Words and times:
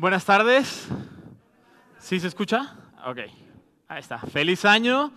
Buenas 0.00 0.24
tardes. 0.24 0.88
¿Sí 1.98 2.18
se 2.20 2.28
escucha? 2.28 2.74
Ok, 3.04 3.18
ahí 3.86 4.00
está. 4.00 4.18
Feliz 4.18 4.64
año. 4.64 5.12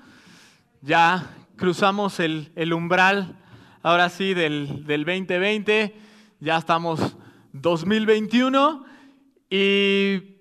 Ya 0.82 1.26
cruzamos 1.56 2.20
el, 2.20 2.52
umbral, 2.74 3.40
ahora 3.82 4.10
sí, 4.10 4.34
del, 4.34 4.86
2020. 4.86 5.96
Ya 6.42 6.58
estamos 6.58 7.16
2021 7.54 8.86
y 9.50 10.36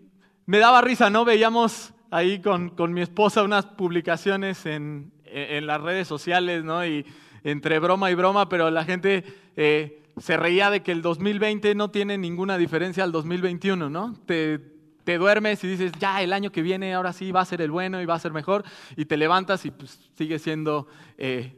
me 0.47 0.59
daba 0.59 0.81
risa, 0.81 1.09
¿no? 1.09 1.25
Veíamos 1.25 1.95
ahí 2.11 2.41
con, 2.41 2.75
mi 2.93 3.01
esposa 3.01 3.45
unas 3.45 3.67
publicaciones 3.67 4.67
en, 4.67 5.13
las 5.33 5.81
redes 5.81 6.09
sociales, 6.09 6.65
¿no? 6.65 6.85
Y 6.85 7.07
entre 7.45 7.79
broma 7.79 8.11
y 8.11 8.17
broma, 8.17 8.49
pero 8.49 8.73
la 8.73 8.85
gente... 8.85 9.23
Eh, 9.55 10.02
se 10.19 10.37
reía 10.37 10.71
de 10.71 10.83
que 10.83 10.93
el 10.93 11.03
2020 11.03 11.75
no 11.75 11.91
tiene 11.91 12.19
ninguna 12.19 12.59
diferencia 12.59 13.05
al 13.05 13.13
2021, 13.13 13.89
¿no? 13.91 14.15
Te, 14.27 14.59
te, 15.05 15.19
duermes 15.19 15.63
y 15.65 15.69
dices, 15.69 15.93
ya, 15.99 16.23
el 16.23 16.33
año 16.33 16.53
que 16.53 16.63
viene 16.63 16.95
ahora 16.95 17.13
sí 17.13 17.33
va 17.33 17.41
a 17.41 17.45
ser 17.45 17.61
el 17.61 17.71
bueno 17.71 18.01
y 18.01 18.07
va 18.07 18.15
a 18.15 18.19
ser 18.19 18.33
mejor, 18.33 18.65
y 18.97 19.07
te 19.07 19.17
levantas 19.17 19.65
y 19.65 19.71
pues, 19.71 20.11
sigue 20.15 20.39
siendo 20.39 20.87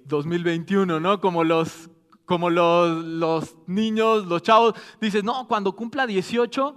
2021, 0.06 0.96
eh, 0.96 1.00
¿no? 1.00 1.20
Como 1.20 1.44
los, 1.44 1.90
como 2.24 2.50
los, 2.50 3.04
los 3.04 3.56
niños, 3.66 4.26
los 4.26 4.42
chavos, 4.42 4.74
dices, 5.00 5.24
no, 5.24 5.46
cuando 5.48 5.74
cumpla 5.74 6.06
18 6.06 6.74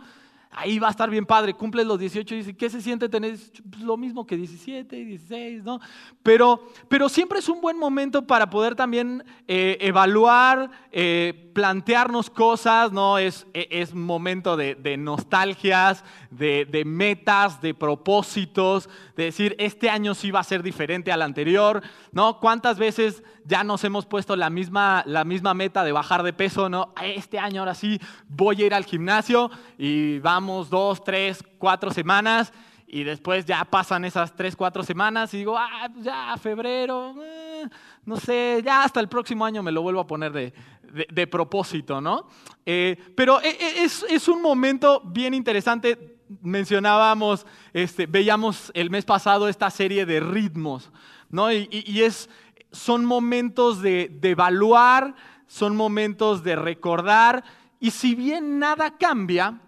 ahí 0.52 0.80
va 0.80 0.88
a 0.88 0.92
estar 0.92 1.10
bien 1.10 1.26
padre, 1.26 1.54
cumple 1.54 1.84
los 1.84 2.00
18 2.00 2.34
y 2.34 2.38
dice, 2.40 2.58
¿qué 2.58 2.70
se 2.70 2.82
siente 2.82 3.10
tener 3.10 3.38
pues, 3.70 3.84
lo 3.84 3.98
mismo 3.98 4.26
que 4.26 4.38
17 4.38 4.98
y 4.98 5.06
16, 5.06 5.64
¿no? 5.64 5.80
Pero, 6.24 6.68
pero 6.88 7.10
siempre 7.10 7.40
es 7.40 7.50
un 7.50 7.62
buen 7.62 7.78
momento 7.78 8.26
para 8.26 8.50
poder 8.50 8.76
también 8.76 9.24
eh, 9.48 9.78
evaluar, 9.82 10.72
eh, 10.92 11.52
plantearnos 11.54 12.30
cosas, 12.30 12.92
¿no? 12.92 13.18
Es, 13.18 13.48
e, 13.54 13.68
es 13.72 13.94
momento 13.94 14.58
de, 14.58 14.76
de 14.76 14.98
nostalgias, 14.98 16.04
de, 16.32 16.66
de, 16.66 16.86
metas, 16.86 17.62
de 17.62 17.74
propósitos, 17.74 18.90
de 19.16 19.26
decir, 19.26 19.56
este 19.60 19.90
año 19.90 20.14
sí 20.14 20.32
va 20.32 20.40
a 20.40 20.44
ser 20.44 20.64
diferente 20.64 21.12
al 21.12 21.22
anterior, 21.22 21.82
¿no? 22.12 22.40
¿Cuántas 22.40 22.78
veces 22.80 23.24
ya 23.48 23.64
nos 23.64 23.84
hemos 23.84 24.06
puesto 24.06 24.36
la 24.36 24.50
misma, 24.50 25.04
la 25.06 25.24
misma 25.24 25.54
meta 25.54 25.84
de 25.84 25.94
bajar 25.94 26.22
de 26.22 26.34
peso, 26.34 26.70
¿no? 26.70 26.94
Este 27.02 27.40
año 27.40 27.62
ahora 27.62 27.74
sí 27.74 28.00
voy 28.28 28.62
a 28.62 28.66
ir 28.66 28.74
al 28.74 28.84
gimnasio 28.84 29.50
y 29.78 30.20
vamos 30.20 30.70
dos, 30.70 31.04
tres, 31.04 31.44
cuatro 31.58 31.92
semanas 31.92 32.52
y 32.86 33.04
después 33.04 33.46
ya 33.46 33.64
pasan 33.66 34.06
esas 34.06 34.36
tres, 34.36 34.56
cuatro 34.56 34.84
semanas 34.84 35.34
y 35.34 35.38
digo, 35.38 35.58
ah, 35.58 35.90
pues 35.92 36.06
ya 36.06 36.36
febrero, 36.38 37.16
eh, 37.24 37.68
no 38.06 38.18
sé, 38.18 38.62
ya 38.64 38.84
hasta 38.84 39.00
el 39.00 39.08
próximo 39.08 39.46
año 39.46 39.64
me 39.64 39.72
lo 39.72 39.82
vuelvo 39.82 40.02
a 40.02 40.08
poner 40.08 40.32
de, 40.32 41.28
propósito, 41.28 42.02
¿no? 42.02 42.28
Eh, 42.66 42.98
pero 43.16 43.42
e, 43.42 43.50
e, 43.50 43.84
es, 43.84 44.28
un 44.28 44.42
momento 44.42 45.02
bien 45.06 45.34
interesante. 45.34 46.16
Mencionábamos, 46.42 47.46
este, 47.72 48.06
veíamos 48.06 48.72
el 48.74 48.90
mes 48.90 49.06
pasado 49.06 49.48
esta 49.48 49.70
serie 49.70 50.06
de 50.06 50.20
ritmos, 50.20 50.92
¿no? 51.30 51.52
y 51.52 52.02
es 52.02 52.30
son 52.78 53.06
momentos 53.06 53.82
de, 53.82 54.18
evaluar, 54.22 55.16
son 55.48 55.76
momentos 55.76 56.44
de 56.44 56.56
recordar, 56.56 57.44
y 57.80 57.92
si 57.92 58.16
bien 58.16 58.60
nada 58.60 58.98
cambia, 58.98 59.60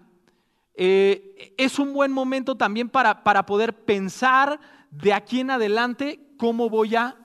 eh, 0.76 1.54
es 1.58 1.80
un 1.80 1.94
buen 1.94 2.12
momento 2.12 2.56
también 2.56 2.90
para, 2.90 3.24
para 3.24 3.46
poder 3.46 3.74
pensar 3.74 4.60
de 4.92 5.14
aquí 5.14 5.42
en 5.42 5.52
adelante 5.52 6.20
cómo 6.38 6.70
voy 6.70 6.96
a 6.96 7.18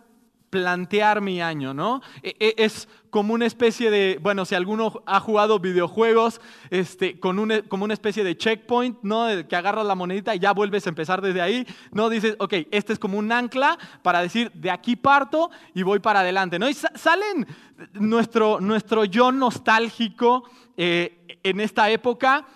plantear 0.55 1.21
mi 1.21 1.43
año, 1.43 1.75
¿no? 1.75 2.01
E, 2.23 2.37
e, 2.39 2.55
es 2.59 2.87
como 3.11 3.35
una 3.35 3.45
especie 3.45 3.91
de, 3.91 4.21
bueno, 4.23 4.45
si 4.45 4.55
alguno 4.55 5.03
ha 5.05 5.19
jugado 5.19 5.59
videojuegos, 5.59 6.41
este, 6.71 7.19
con 7.19 7.41
una, 7.41 7.63
como 7.63 7.85
una 7.85 7.93
especie 7.93 8.23
de 8.23 8.37
checkpoint, 8.37 8.99
¿no? 9.03 9.27
Que 9.49 9.57
agarras 9.57 9.85
la 9.85 9.97
monedita 9.97 10.33
y 10.33 10.39
ya 10.39 10.53
vuelves 10.53 10.87
a 10.87 10.91
empezar 10.91 11.21
desde 11.23 11.41
ahí, 11.41 11.67
¿no? 11.91 12.09
Dices, 12.09 12.37
ok, 12.39 12.55
este 12.71 12.93
es 12.93 13.01
como 13.01 13.19
un 13.19 13.33
ancla 13.33 13.77
para 14.05 14.23
decir, 14.23 14.53
de 14.53 14.71
aquí 14.71 14.95
parto 14.95 15.51
y 15.75 15.83
voy 15.83 15.99
para 15.99 16.21
adelante, 16.21 16.61
¿no? 16.61 16.69
Y 16.69 16.75
salen 16.75 17.49
nuestro, 17.95 18.61
nuestro 18.61 19.05
yo 19.05 19.33
nostálgico 19.33 20.49
eh, 20.77 21.27
en 21.43 21.59
esta 21.59 21.91
época. 21.91 22.47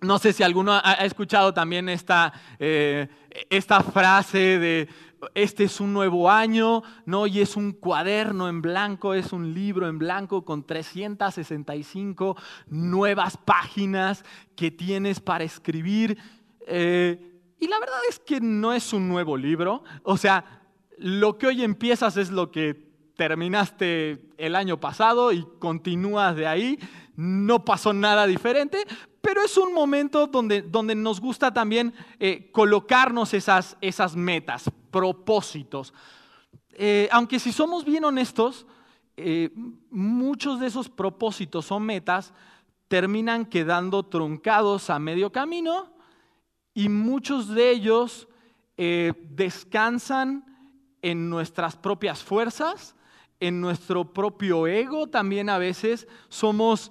No 0.00 0.18
sé 0.18 0.32
si 0.32 0.42
alguno 0.42 0.72
ha 0.72 1.04
escuchado 1.04 1.54
también 1.54 1.88
esta, 1.88 2.32
eh, 2.58 3.06
esta 3.50 3.82
frase 3.82 4.58
de 4.58 4.88
este 5.34 5.64
es 5.64 5.80
un 5.80 5.92
nuevo 5.92 6.30
año, 6.30 6.82
¿no? 7.04 7.26
Y 7.26 7.40
es 7.40 7.56
un 7.56 7.72
cuaderno 7.72 8.48
en 8.48 8.62
blanco, 8.62 9.14
es 9.14 9.32
un 9.32 9.54
libro 9.54 9.88
en 9.88 9.98
blanco 9.98 10.44
con 10.44 10.64
365 10.64 12.36
nuevas 12.68 13.36
páginas 13.36 14.24
que 14.56 14.70
tienes 14.70 15.20
para 15.20 15.44
escribir. 15.44 16.18
Eh, 16.66 17.40
y 17.58 17.68
la 17.68 17.78
verdad 17.78 18.00
es 18.08 18.18
que 18.18 18.40
no 18.40 18.72
es 18.72 18.92
un 18.92 19.08
nuevo 19.08 19.36
libro. 19.36 19.84
O 20.02 20.16
sea, 20.16 20.62
lo 20.98 21.38
que 21.38 21.46
hoy 21.46 21.62
empiezas 21.62 22.16
es 22.16 22.30
lo 22.30 22.50
que 22.50 22.90
terminaste 23.16 24.30
el 24.38 24.56
año 24.56 24.80
pasado 24.80 25.32
y 25.32 25.46
continúas 25.58 26.34
de 26.36 26.46
ahí. 26.46 26.78
No 27.20 27.66
pasó 27.66 27.92
nada 27.92 28.26
diferente, 28.26 28.78
pero 29.20 29.42
es 29.42 29.58
un 29.58 29.74
momento 29.74 30.26
donde, 30.26 30.62
donde 30.62 30.94
nos 30.94 31.20
gusta 31.20 31.52
también 31.52 31.92
eh, 32.18 32.50
colocarnos 32.50 33.34
esas, 33.34 33.76
esas 33.82 34.16
metas, 34.16 34.70
propósitos. 34.90 35.92
Eh, 36.72 37.10
aunque 37.12 37.38
si 37.38 37.52
somos 37.52 37.84
bien 37.84 38.06
honestos, 38.06 38.66
eh, 39.18 39.50
muchos 39.90 40.60
de 40.60 40.68
esos 40.68 40.88
propósitos 40.88 41.70
o 41.70 41.78
metas 41.78 42.32
terminan 42.88 43.44
quedando 43.44 44.02
truncados 44.02 44.88
a 44.88 44.98
medio 44.98 45.30
camino 45.30 45.92
y 46.72 46.88
muchos 46.88 47.48
de 47.48 47.70
ellos 47.70 48.28
descansan 48.78 50.46
en 51.02 51.28
nuestras 51.28 51.76
propias 51.76 52.22
fuerzas, 52.22 52.96
en 53.40 53.60
nuestro 53.60 54.10
propio 54.14 54.66
ego, 54.66 55.06
también 55.06 55.50
a 55.50 55.58
veces 55.58 56.08
somos 56.30 56.90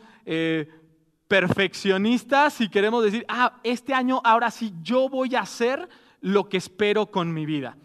perfeccionistas 1.27 2.59
y 2.59 2.69
queremos 2.69 3.03
decir, 3.03 3.25
ah, 3.27 3.59
este 3.63 3.93
año 3.93 4.19
ahora 4.23 4.49
sí 4.51 4.73
yo 4.81 5.07
voy 5.07 5.35
a 5.35 5.41
hacer 5.41 5.87
lo 6.21 6.49
que 6.49 6.57
espero 6.57 7.05
con 7.11 7.33
mi 7.33 7.45
vida. 7.45 7.77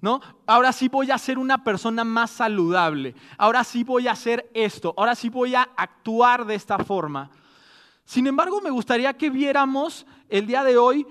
¿No? 0.00 0.20
Ahora 0.46 0.72
sí 0.72 0.88
voy 0.88 1.10
a 1.10 1.18
ser 1.18 1.38
una 1.38 1.64
persona 1.64 2.04
más 2.04 2.30
saludable. 2.30 3.14
Ahora 3.38 3.64
sí 3.64 3.82
voy 3.82 4.08
a 4.08 4.12
hacer 4.12 4.50
esto. 4.52 4.94
Ahora 4.96 5.14
sí 5.14 5.30
voy 5.30 5.54
a 5.54 5.62
actuar 5.76 6.44
de 6.44 6.54
esta 6.54 6.78
forma. 6.78 7.30
Sin 8.04 8.26
embargo, 8.26 8.60
me 8.60 8.70
gustaría 8.70 9.14
que 9.14 9.30
viéramos 9.30 10.06
el 10.28 10.46
día 10.46 10.64
de 10.64 10.76
hoy 10.76 11.06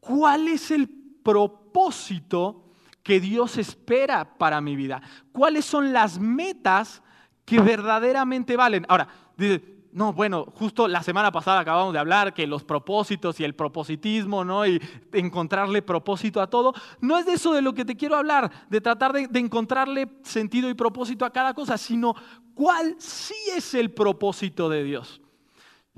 cuál 0.00 0.46
es 0.48 0.70
el 0.70 0.88
propósito 0.88 2.64
que 3.02 3.18
Dios 3.18 3.56
espera 3.56 4.36
para 4.36 4.60
mi 4.60 4.76
vida. 4.76 5.00
¿Cuáles 5.32 5.64
son 5.64 5.92
las 5.92 6.18
metas 6.18 7.02
que 7.44 7.60
verdaderamente 7.60 8.56
valen? 8.56 8.84
Ahora, 8.88 9.08
dice, 9.36 9.77
no, 9.92 10.12
bueno, 10.12 10.44
justo 10.54 10.86
la 10.86 11.02
semana 11.02 11.32
pasada 11.32 11.60
acabamos 11.60 11.92
de 11.92 11.98
hablar 11.98 12.34
que 12.34 12.46
los 12.46 12.64
propósitos 12.64 13.40
y 13.40 13.44
el 13.44 13.54
propositismo, 13.54 14.44
¿no? 14.44 14.66
Y 14.66 14.80
encontrarle 15.12 15.82
propósito 15.82 16.40
a 16.40 16.48
todo. 16.48 16.74
No 17.00 17.18
es 17.18 17.26
de 17.26 17.32
eso 17.32 17.52
de 17.52 17.62
lo 17.62 17.74
que 17.74 17.84
te 17.84 17.96
quiero 17.96 18.16
hablar, 18.16 18.50
de 18.68 18.80
tratar 18.80 19.12
de, 19.12 19.26
de 19.28 19.38
encontrarle 19.38 20.08
sentido 20.22 20.68
y 20.68 20.74
propósito 20.74 21.24
a 21.24 21.30
cada 21.30 21.54
cosa, 21.54 21.78
sino 21.78 22.14
cuál 22.54 22.96
sí 22.98 23.34
es 23.56 23.74
el 23.74 23.90
propósito 23.90 24.68
de 24.68 24.84
Dios. 24.84 25.20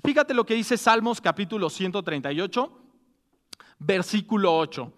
Fíjate 0.03 0.35
lo 0.35 0.47
que 0.47 0.55
dice 0.55 0.77
Salmos 0.77 1.21
capítulo 1.21 1.69
138, 1.69 2.81
versículo 3.81 4.57
8. 4.57 4.93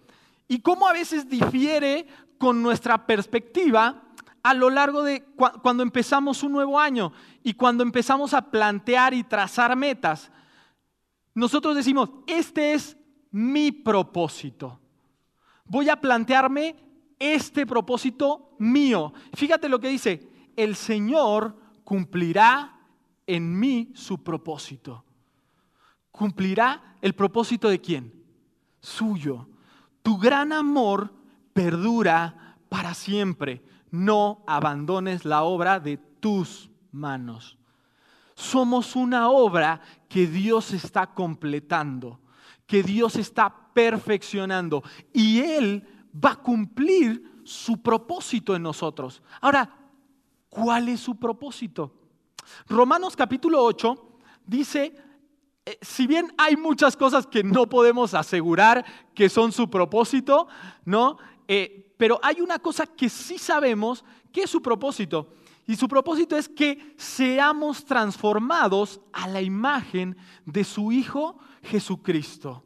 Y 0.47 0.59
cómo 0.59 0.87
a 0.87 0.93
veces 0.93 1.27
difiere 1.27 2.05
con 2.37 2.61
nuestra 2.61 3.05
perspectiva 3.05 4.03
a 4.43 4.53
lo 4.53 4.69
largo 4.69 5.03
de 5.03 5.23
cuando 5.61 5.83
empezamos 5.83 6.43
un 6.43 6.51
nuevo 6.51 6.77
año 6.77 7.13
y 7.43 7.53
cuando 7.53 7.81
empezamos 7.81 8.33
a 8.33 8.51
plantear 8.51 9.13
y 9.13 9.23
trazar 9.23 9.75
metas, 9.77 10.29
nosotros 11.33 11.75
decimos, 11.75 12.09
este 12.27 12.73
es 12.73 12.97
mi 13.31 13.71
propósito. 13.71 14.79
Voy 15.65 15.87
a 15.87 15.99
plantearme 15.99 16.75
este 17.17 17.65
propósito 17.65 18.55
mío. 18.59 19.13
Fíjate 19.33 19.69
lo 19.69 19.79
que 19.79 19.87
dice, 19.87 20.29
el 20.57 20.75
Señor 20.75 21.57
cumplirá 21.85 22.77
en 23.25 23.57
mí 23.57 23.93
su 23.95 24.21
propósito. 24.23 25.05
¿Cumplirá 26.11 26.97
el 27.01 27.15
propósito 27.15 27.69
de 27.69 27.79
quién? 27.79 28.13
Suyo. 28.81 29.47
Tu 30.03 30.17
gran 30.17 30.51
amor 30.51 31.13
perdura 31.53 32.57
para 32.67 32.93
siempre 32.93 33.63
no 33.93 34.43
abandones 34.47 35.23
la 35.23 35.43
obra 35.43 35.79
de 35.79 35.97
tus 35.97 36.71
manos. 36.91 37.59
Somos 38.33 38.95
una 38.95 39.29
obra 39.29 39.79
que 40.09 40.25
Dios 40.25 40.73
está 40.73 41.13
completando, 41.13 42.19
que 42.65 42.81
Dios 42.81 43.17
está 43.17 43.55
perfeccionando 43.71 44.81
y 45.13 45.41
Él 45.41 45.87
va 46.13 46.31
a 46.31 46.35
cumplir 46.37 47.41
su 47.43 47.83
propósito 47.83 48.55
en 48.55 48.63
nosotros. 48.63 49.21
Ahora, 49.39 49.69
¿cuál 50.49 50.89
es 50.89 50.99
su 50.99 51.15
propósito? 51.19 51.93
Romanos 52.67 53.15
capítulo 53.15 53.63
8 53.63 54.17
dice 54.47 54.95
eh, 55.67 55.77
si 55.83 56.07
bien 56.07 56.33
hay 56.39 56.55
muchas 56.55 56.97
cosas 56.97 57.27
que 57.27 57.43
no 57.43 57.69
podemos 57.69 58.15
asegurar 58.15 58.83
que 59.13 59.29
son 59.29 59.51
su 59.51 59.69
propósito, 59.69 60.47
¿no? 60.83 61.19
Eh, 61.47 61.92
pero 62.03 62.19
hay 62.21 62.41
una 62.41 62.59
cosa 62.59 62.85
que 62.85 63.07
sí 63.07 63.37
sabemos 63.37 64.03
que 64.29 64.41
es 64.41 64.49
su 64.49 64.61
propósito. 64.61 65.35
Y 65.65 65.77
su 65.77 65.87
propósito 65.87 66.35
es 66.35 66.49
que 66.49 66.93
seamos 66.97 67.85
transformados 67.85 68.99
a 69.13 69.25
la 69.29 69.41
imagen 69.41 70.17
de 70.45 70.65
su 70.65 70.91
Hijo 70.91 71.37
Jesucristo. 71.61 72.65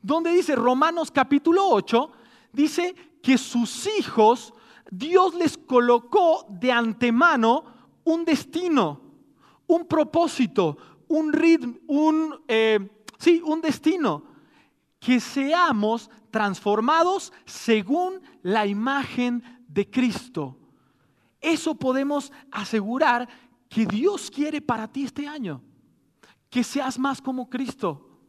Donde 0.00 0.30
dice 0.30 0.54
Romanos 0.54 1.10
capítulo 1.10 1.66
8, 1.70 2.12
dice 2.52 2.94
que 3.20 3.36
sus 3.36 3.88
hijos, 3.98 4.54
Dios 4.92 5.34
les 5.34 5.58
colocó 5.58 6.46
de 6.48 6.70
antemano 6.70 7.64
un 8.04 8.24
destino, 8.24 9.00
un 9.66 9.88
propósito, 9.88 10.78
un 11.08 11.32
ritmo, 11.32 11.74
un, 11.88 12.44
eh, 12.46 12.78
sí, 13.18 13.42
un 13.44 13.60
destino. 13.60 14.22
Que 15.00 15.18
seamos 15.18 16.08
transformados 16.36 17.32
según 17.46 18.20
la 18.42 18.66
imagen 18.66 19.42
de 19.68 19.88
Cristo. 19.88 20.58
Eso 21.40 21.76
podemos 21.76 22.30
asegurar 22.52 23.26
que 23.70 23.86
Dios 23.86 24.30
quiere 24.30 24.60
para 24.60 24.86
ti 24.86 25.04
este 25.04 25.26
año. 25.26 25.62
Que 26.50 26.62
seas 26.62 26.98
más 26.98 27.22
como 27.22 27.48
Cristo. 27.48 28.20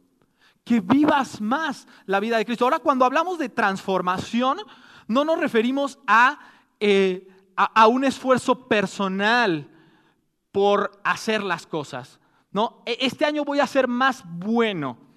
Que 0.64 0.80
vivas 0.80 1.38
más 1.42 1.86
la 2.06 2.18
vida 2.18 2.38
de 2.38 2.46
Cristo. 2.46 2.64
Ahora, 2.64 2.78
cuando 2.78 3.04
hablamos 3.04 3.38
de 3.38 3.50
transformación, 3.50 4.56
no 5.06 5.22
nos 5.26 5.38
referimos 5.38 5.98
a, 6.06 6.38
eh, 6.80 7.28
a, 7.56 7.88
un 7.88 8.04
esfuerzo 8.04 8.68
personal 8.68 9.70
por 10.50 10.98
hacer 11.04 11.42
las 11.42 11.66
cosas. 11.66 12.18
¿no? 12.52 12.82
E, 12.86 12.96
este 13.02 13.26
año 13.26 13.44
voy 13.44 13.60
a 13.60 13.66
ser 13.66 13.86
más 13.86 14.24
bueno. 14.24 15.07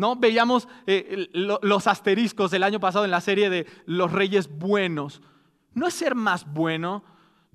¿No? 0.00 0.16
Veíamos 0.16 0.66
eh, 0.86 1.28
los 1.34 1.86
asteriscos 1.86 2.50
del 2.50 2.62
año 2.62 2.80
pasado 2.80 3.04
en 3.04 3.10
la 3.10 3.20
serie 3.20 3.50
de 3.50 3.66
los 3.84 4.10
reyes 4.10 4.48
buenos. 4.48 5.20
No 5.74 5.86
es 5.86 5.92
ser 5.92 6.14
más 6.14 6.50
bueno, 6.50 7.04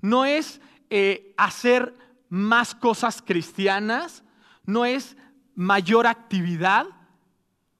no 0.00 0.24
es 0.24 0.60
eh, 0.88 1.34
hacer 1.36 1.92
más 2.28 2.76
cosas 2.76 3.20
cristianas, 3.20 4.22
no 4.64 4.84
es 4.84 5.16
mayor 5.56 6.06
actividad, 6.06 6.86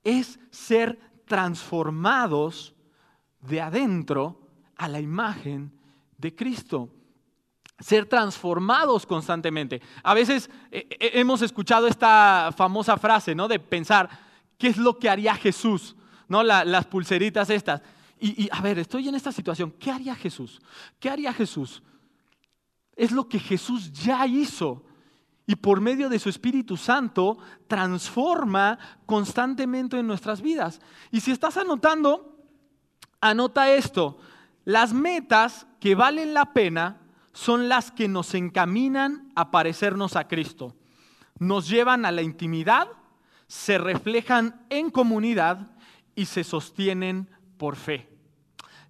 es 0.03 0.41
ser 0.51 0.99
transformados 1.27 2.75
de 3.41 3.61
adentro 3.61 4.49
a 4.77 4.89
la 4.89 5.01
imagen 5.01 5.73
de 6.19 6.35
Cristo. 6.35 6.91
Ser 7.79 8.07
transformados 8.07 9.07
constantemente. 9.07 9.81
A 10.03 10.13
veces 10.13 10.51
eh, 10.73 10.89
hemos 11.01 11.41
escuchado 11.43 11.87
esta 11.87 12.53
famosa 12.57 12.97
frase, 12.97 13.35
¿no? 13.35 13.47
De 13.47 13.61
pensar, 13.61 14.26
¿qué 14.59 14.69
es 14.69 14.77
lo 14.77 14.99
que 14.99 15.09
haría 15.09 15.35
Jesús? 15.35 15.97
¿No? 16.29 16.43
las 16.43 16.87
pulseritas 16.87 17.51
estas. 17.51 17.83
y 18.19 18.49
a 18.51 18.61
ver, 18.61 18.79
estoy 18.79 19.09
en 19.09 19.15
esta 19.15 19.33
situación. 19.33 19.73
¿Qué 19.79 19.91
haría 19.91 20.15
Jesús? 20.15 20.61
¿Qué 20.99 21.11
haría 21.11 21.33
Jesús? 21.33 21.83
Es 22.97 23.13
lo 23.13 23.29
que 23.29 23.39
Jesús 23.39 23.93
ya 23.93 24.27
hizo. 24.27 24.85
Y 25.47 25.55
por 25.55 25.81
medio 25.81 26.09
de 26.09 26.19
su 26.19 26.29
Espíritu 26.29 26.77
Santo 26.77 27.39
transforma 27.69 28.79
constantemente 29.07 29.99
en 29.99 30.07
nuestras 30.07 30.43
vidas. 30.43 30.81
Y 31.13 31.21
si 31.21 31.31
estás 31.31 31.57
anotando, 31.57 32.37
anota 33.21 33.71
esto. 33.71 34.19
Las 34.65 34.93
metas 34.93 35.69
que 35.79 35.95
valen 35.95 36.35
la 36.35 36.53
pena 36.53 37.01
son 37.33 37.69
las 37.69 37.93
que 37.93 38.09
nos 38.09 38.35
encaminan 38.35 39.31
a 39.37 39.53
parecernos 39.53 40.17
a 40.17 40.27
Cristo. 40.27 40.75
Nos 41.39 41.69
llevan 41.69 42.05
a 42.05 42.11
la 42.11 42.23
intimidad, 42.23 42.89
se 43.47 43.79
reflejan 43.79 44.67
en 44.71 44.91
comunidad 44.91 45.71
y 46.15 46.27
se 46.27 46.45
sostienen 46.45 47.31
por 47.59 47.77
fe. 47.77 48.09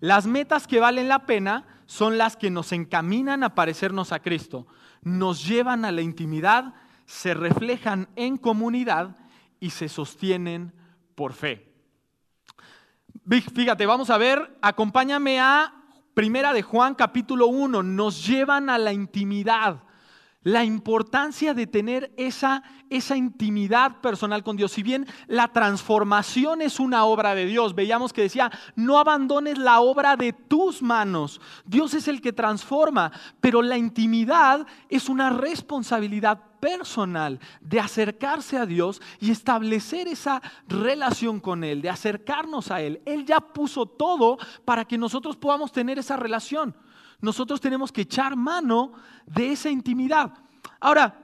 Las 0.00 0.26
metas 0.26 0.67
que 0.67 0.81
valen 0.81 1.08
la 1.08 1.26
pena 1.26 1.67
son 1.87 2.19
las 2.19 2.37
que 2.37 2.50
nos 2.50 2.73
encaminan 2.73 3.43
a 3.43 3.55
parecernos 3.55 4.12
a 4.12 4.20
Cristo, 4.20 4.67
nos 5.03 5.47
llevan 5.47 5.85
a 5.85 5.93
la 5.93 6.03
intimidad, 6.03 6.75
se 7.06 7.35
reflejan 7.35 8.08
en 8.17 8.37
comunidad 8.37 9.17
y 9.61 9.70
se 9.70 9.88
sostienen 9.88 10.73
por 11.14 11.32
fe. 11.32 11.73
Fíjate, 13.55 13.87
vamos 13.87 14.11
a 14.11 14.19
ver, 14.19 14.59
acompáñame 14.61 15.41
a 15.41 15.73
Primera 16.14 16.52
de 16.52 16.62
Juan 16.62 16.94
capítulo 16.94 17.47
1, 17.47 17.82
nos 17.82 18.26
llevan 18.26 18.70
a 18.70 18.79
la 18.79 18.93
intimidad 18.93 19.82
la 20.47 20.63
importancia 20.63 21.55
de 21.55 21.67
tener 21.67 22.13
esa, 22.17 22.63
esa 22.89 23.17
intimidad 23.17 24.01
personal 24.01 24.45
con 24.45 24.57
Dios. 24.57 24.71
Si 24.71 24.85
bien 24.85 25.05
la 25.27 25.49
transformación 25.49 26.63
es 26.63 26.79
una 26.79 27.05
obra 27.05 27.35
de 27.35 27.47
Dios, 27.47 27.75
veíamos 27.75 28.13
que 28.13 28.23
decía, 28.23 28.53
no 28.77 29.01
abandones 29.01 29.59
la 29.59 29.81
obra 29.81 30.15
de 30.15 30.33
tus 30.33 30.83
manos. 30.83 31.41
Dios 31.65 31.95
es 31.95 32.07
el 32.07 32.21
que 32.21 32.33
transforma, 32.33 33.11
pero 33.41 33.61
la 33.61 33.77
intimidad 33.77 34.65
es 34.89 35.09
una 35.09 35.31
responsabilidad 35.31 36.41
personal 36.61 37.41
de 37.61 37.81
acercarse 37.81 38.57
a 38.57 38.67
Dios 38.67 39.03
y 39.19 39.33
establecer 39.33 40.07
esa 40.07 40.41
relación 40.69 41.41
con 41.41 41.65
Él, 41.65 41.83
de 41.83 41.91
acercarnos 41.91 42.71
a 42.71 42.81
Él. 42.81 43.03
Él 43.05 43.27
ya 43.27 43.41
puso 43.41 43.87
todo 43.87 44.39
para 44.65 44.85
que 44.85 44.97
nosotros 44.97 45.37
podamos 45.37 45.73
tener 45.73 45.99
esa 45.99 46.17
relación 46.17 46.77
nosotros 47.21 47.61
tenemos 47.61 47.93
que 47.93 48.03
echar 48.03 48.37
mano 48.37 48.93
de 49.27 49.53
esa 49.53 49.71
intimidad. 49.71 50.33
Ahora, 50.81 51.19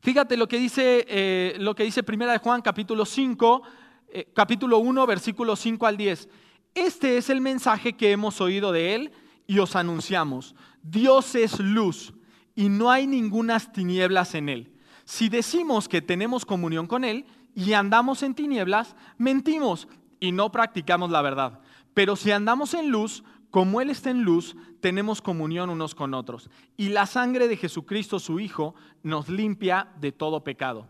fíjate 0.00 0.36
lo 0.36 0.48
que 0.48 0.58
dice, 0.58 1.04
eh, 1.08 1.56
lo 1.58 1.74
que 1.74 1.84
dice 1.84 2.02
Primera 2.02 2.32
de 2.32 2.38
Juan, 2.38 2.62
capítulo 2.62 3.04
5, 3.04 3.62
eh, 4.08 4.30
capítulo 4.34 4.78
1, 4.78 5.06
versículos 5.06 5.60
5 5.60 5.86
al 5.86 5.96
10. 5.96 6.28
Este 6.74 7.18
es 7.18 7.30
el 7.30 7.40
mensaje 7.40 7.94
que 7.94 8.12
hemos 8.12 8.40
oído 8.40 8.72
de 8.72 8.94
Él 8.94 9.12
y 9.46 9.58
os 9.58 9.76
anunciamos. 9.76 10.54
Dios 10.82 11.34
es 11.34 11.58
luz 11.58 12.14
y 12.54 12.68
no 12.68 12.90
hay 12.90 13.06
ningunas 13.06 13.72
tinieblas 13.72 14.34
en 14.34 14.48
Él. 14.48 14.72
Si 15.04 15.28
decimos 15.28 15.88
que 15.88 16.02
tenemos 16.02 16.44
comunión 16.44 16.86
con 16.86 17.04
Él 17.04 17.26
y 17.54 17.72
andamos 17.72 18.22
en 18.22 18.34
tinieblas, 18.34 18.94
mentimos 19.16 19.88
y 20.20 20.32
no 20.32 20.52
practicamos 20.52 21.10
la 21.10 21.22
verdad. 21.22 21.60
Pero 21.94 22.14
si 22.14 22.30
andamos 22.30 22.74
en 22.74 22.90
luz, 22.90 23.24
como 23.50 23.80
Él 23.80 23.88
está 23.90 24.10
en 24.10 24.22
luz, 24.22 24.56
tenemos 24.80 25.22
comunión 25.22 25.70
unos 25.70 25.94
con 25.94 26.12
otros. 26.12 26.50
Y 26.76 26.90
la 26.90 27.06
sangre 27.06 27.48
de 27.48 27.56
Jesucristo, 27.56 28.18
su 28.18 28.40
Hijo, 28.40 28.74
nos 29.02 29.28
limpia 29.28 29.88
de 30.00 30.12
todo 30.12 30.44
pecado. 30.44 30.88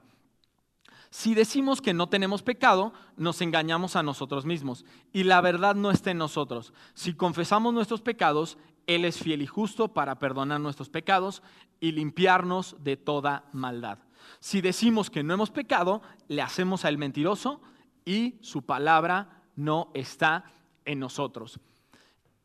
Si 1.10 1.34
decimos 1.34 1.80
que 1.80 1.94
no 1.94 2.08
tenemos 2.08 2.42
pecado, 2.42 2.92
nos 3.16 3.40
engañamos 3.40 3.96
a 3.96 4.02
nosotros 4.02 4.44
mismos. 4.44 4.84
Y 5.12 5.22
la 5.22 5.40
verdad 5.40 5.74
no 5.74 5.90
está 5.90 6.10
en 6.10 6.18
nosotros. 6.18 6.72
Si 6.94 7.14
confesamos 7.14 7.72
nuestros 7.72 8.02
pecados, 8.02 8.58
Él 8.86 9.04
es 9.04 9.18
fiel 9.18 9.40
y 9.40 9.46
justo 9.46 9.88
para 9.88 10.18
perdonar 10.18 10.60
nuestros 10.60 10.90
pecados 10.90 11.42
y 11.80 11.92
limpiarnos 11.92 12.76
de 12.80 12.96
toda 12.96 13.44
maldad. 13.52 13.98
Si 14.40 14.60
decimos 14.60 15.10
que 15.10 15.22
no 15.22 15.32
hemos 15.32 15.50
pecado, 15.50 16.02
le 16.26 16.42
hacemos 16.42 16.84
a 16.84 16.88
Él 16.88 16.98
mentiroso 16.98 17.62
y 18.04 18.34
su 18.42 18.62
palabra 18.62 19.44
no 19.54 19.90
está 19.94 20.44
en 20.84 20.98
nosotros 20.98 21.60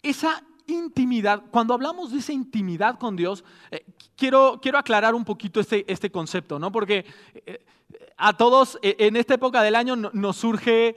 esa 0.04 0.44
intimidad, 0.68 1.44
cuando 1.52 1.74
hablamos 1.74 2.12
de 2.12 2.20
esa 2.20 2.34
intimidad 2.34 2.98
con 2.98 3.16
Dios, 3.16 3.44
eh, 3.72 3.86
quiero, 4.16 4.60
quiero 4.62 4.78
aclarar 4.78 5.16
un 5.16 5.26
poquito 5.26 5.60
este, 5.60 5.84
este 5.92 6.12
concepto, 6.12 6.60
¿no? 6.60 6.72
Porque 6.72 7.06
eh, 7.46 7.66
a 8.18 8.34
todos 8.34 8.80
eh, 8.82 8.96
en 9.00 9.16
esta 9.16 9.34
época 9.34 9.62
del 9.62 9.76
año 9.76 9.96
nos 9.96 10.38
surge 10.38 10.96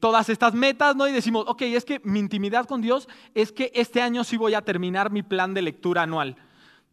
todas 0.00 0.28
estas 0.28 0.54
metas, 0.54 0.94
¿no? 0.96 1.08
Y 1.08 1.12
decimos, 1.12 1.44
ok, 1.46 1.62
es 1.62 1.84
que 1.84 2.00
mi 2.04 2.18
intimidad 2.18 2.66
con 2.66 2.80
Dios 2.80 3.08
es 3.34 3.52
que 3.52 3.70
este 3.74 4.02
año 4.02 4.24
sí 4.24 4.36
voy 4.36 4.54
a 4.54 4.62
terminar 4.62 5.10
mi 5.10 5.22
plan 5.22 5.54
de 5.54 5.62
lectura 5.62 6.02
anual, 6.02 6.36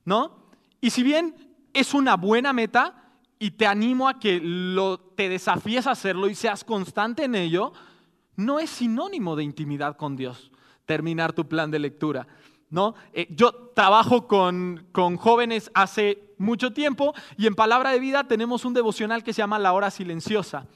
¿no? 0.06 0.38
Y 0.80 0.90
si 0.90 1.04
bien 1.04 1.36
es 1.74 1.94
una 1.94 2.16
buena 2.16 2.54
meta 2.54 3.12
y 3.38 3.52
te 3.52 3.68
animo 3.68 4.08
a 4.08 4.20
que 4.20 4.40
lo, 4.42 5.00
te 5.00 5.30
desafíes 5.30 5.88
a 5.88 5.92
hacerlo 5.92 6.30
y 6.30 6.36
seas 6.36 6.64
constante 6.64 7.26
en 7.26 7.36
ello, 7.36 7.74
no 8.36 8.60
es 8.60 8.70
sinónimo 8.70 9.36
de 9.36 9.44
intimidad 9.44 9.98
con 9.98 10.16
Dios 10.16 10.52
terminar 10.92 11.32
tu 11.32 11.48
plan 11.48 11.72
de 11.72 11.80
lectura. 11.80 12.28
¿no? 12.70 12.96
Eh, 13.14 13.28
yo 13.30 13.54
trabajo 13.74 14.28
con, 14.28 14.88
con 14.92 15.16
jóvenes 15.16 15.72
hace 15.74 16.34
mucho 16.38 16.74
tiempo 16.74 17.14
y 17.38 17.48
en 17.48 17.56
Palabra 17.56 17.92
de 17.92 18.00
Vida 18.02 18.28
tenemos 18.28 18.66
un 18.66 18.74
devocional 18.74 19.24
que 19.24 19.32
se 19.32 19.38
llama 19.38 19.58
La 19.58 19.72
Hora 19.72 19.90
Silenciosa. 19.90 20.68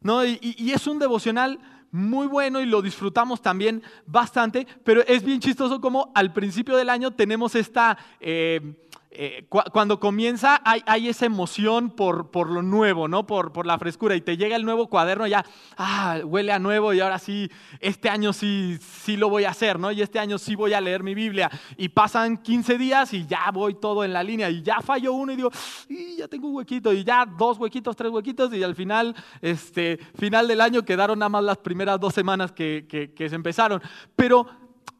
¿no? 0.00 0.24
Y, 0.24 0.72
es 0.74 0.86
un 0.86 0.98
devocional 0.98 1.58
muy 1.90 2.26
bueno 2.26 2.62
y 2.62 2.64
lo 2.66 2.80
disfrutamos 2.80 3.42
también 3.42 3.82
bastante, 4.06 4.66
pero 4.84 5.02
es 5.06 5.22
bien 5.22 5.38
chistoso 5.38 5.82
como 5.82 6.12
al 6.14 6.32
principio 6.32 6.74
del 6.74 6.88
año 6.88 7.10
tenemos 7.10 7.54
esta, 7.54 7.98
eh, 8.20 8.87
eh, 9.10 9.46
cuando 9.48 9.98
comienza 9.98 10.60
hay, 10.62 11.08
esa 11.08 11.24
emoción 11.24 11.90
por, 11.90 12.30
por 12.30 12.50
lo 12.50 12.60
nuevo, 12.60 13.08
¿no? 13.08 13.26
Por, 13.26 13.54
por, 13.54 13.66
la 13.66 13.78
frescura 13.78 14.14
y 14.14 14.20
te 14.20 14.36
llega 14.36 14.54
el 14.54 14.66
nuevo 14.66 14.88
cuaderno 14.88 15.26
ya, 15.26 15.46
ah, 15.78 16.18
huele 16.24 16.52
a 16.52 16.58
nuevo 16.58 16.92
y 16.92 17.00
ahora 17.00 17.18
sí, 17.18 17.50
este 17.80 18.10
año 18.10 18.34
sí, 18.34 18.78
sí 18.80 19.16
lo 19.16 19.30
voy 19.30 19.44
a 19.44 19.50
hacer, 19.50 19.78
¿no? 19.80 19.90
Y 19.92 20.02
este 20.02 20.18
año 20.18 20.36
sí 20.36 20.54
voy 20.54 20.74
a 20.74 20.80
leer 20.82 21.02
mi 21.02 21.14
Biblia. 21.14 21.50
Y 21.78 21.88
pasan 21.88 22.36
15 22.36 22.76
días 22.76 23.14
y 23.14 23.26
ya 23.26 23.50
voy 23.50 23.76
todo 23.76 24.04
en 24.04 24.12
la 24.12 24.22
línea 24.22 24.50
y 24.50 24.62
ya 24.62 24.82
fallo 24.82 25.14
uno 25.14 25.32
y 25.32 25.36
digo, 25.36 25.50
y 25.88 26.16
ya 26.18 26.28
tengo 26.28 26.48
un 26.48 26.56
huequito 26.56 26.92
y 26.92 27.02
ya 27.02 27.24
dos 27.24 27.56
huequitos, 27.56 27.96
tres 27.96 28.10
huequitos 28.10 28.52
y 28.52 28.62
al 28.62 28.74
final, 28.74 29.16
este, 29.40 29.98
final 30.18 30.46
del 30.46 30.60
año 30.60 30.84
quedaron 30.84 31.18
nada 31.18 31.30
más 31.30 31.44
las 31.44 31.58
primeras 31.58 31.98
dos 31.98 32.12
semanas 32.12 32.52
que, 32.52 32.86
que, 32.86 33.14
que 33.14 33.28
se 33.30 33.36
empezaron. 33.36 33.80
Pero, 34.14 34.46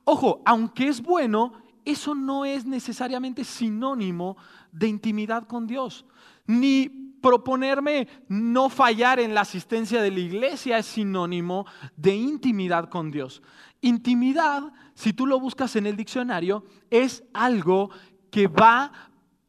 ojo, 0.05 0.41
aunque 0.47 0.89
es 0.89 1.03
bueno, 1.03 1.68
eso 1.85 2.15
no 2.15 2.45
es 2.45 2.67
necesariamente 2.67 3.45
sinónimo 3.45 4.37
de 4.73 4.89
intimidad 4.89 5.47
con 5.47 5.67
Dios. 5.67 6.05
Ni 6.47 6.89
proponerme 7.21 8.09
no 8.29 8.69
fallar 8.69 9.21
en 9.21 9.35
la 9.35 9.43
asistencia 9.43 10.03
de 10.03 10.11
la 10.11 10.21
iglesia 10.21 10.79
es 10.79 10.87
sinónimo 10.87 11.67
de 11.97 12.15
intimidad 12.15 12.89
con 12.89 13.11
Dios. 13.11 13.43
Intimidad, 13.81 14.73
si 14.95 15.13
tú 15.13 15.27
lo 15.27 15.39
buscas 15.41 15.77
en 15.77 15.87
el 15.87 15.97
diccionario, 15.97 16.65
es 16.91 17.25
algo 17.33 17.91
que 18.31 18.47
va 18.47 18.93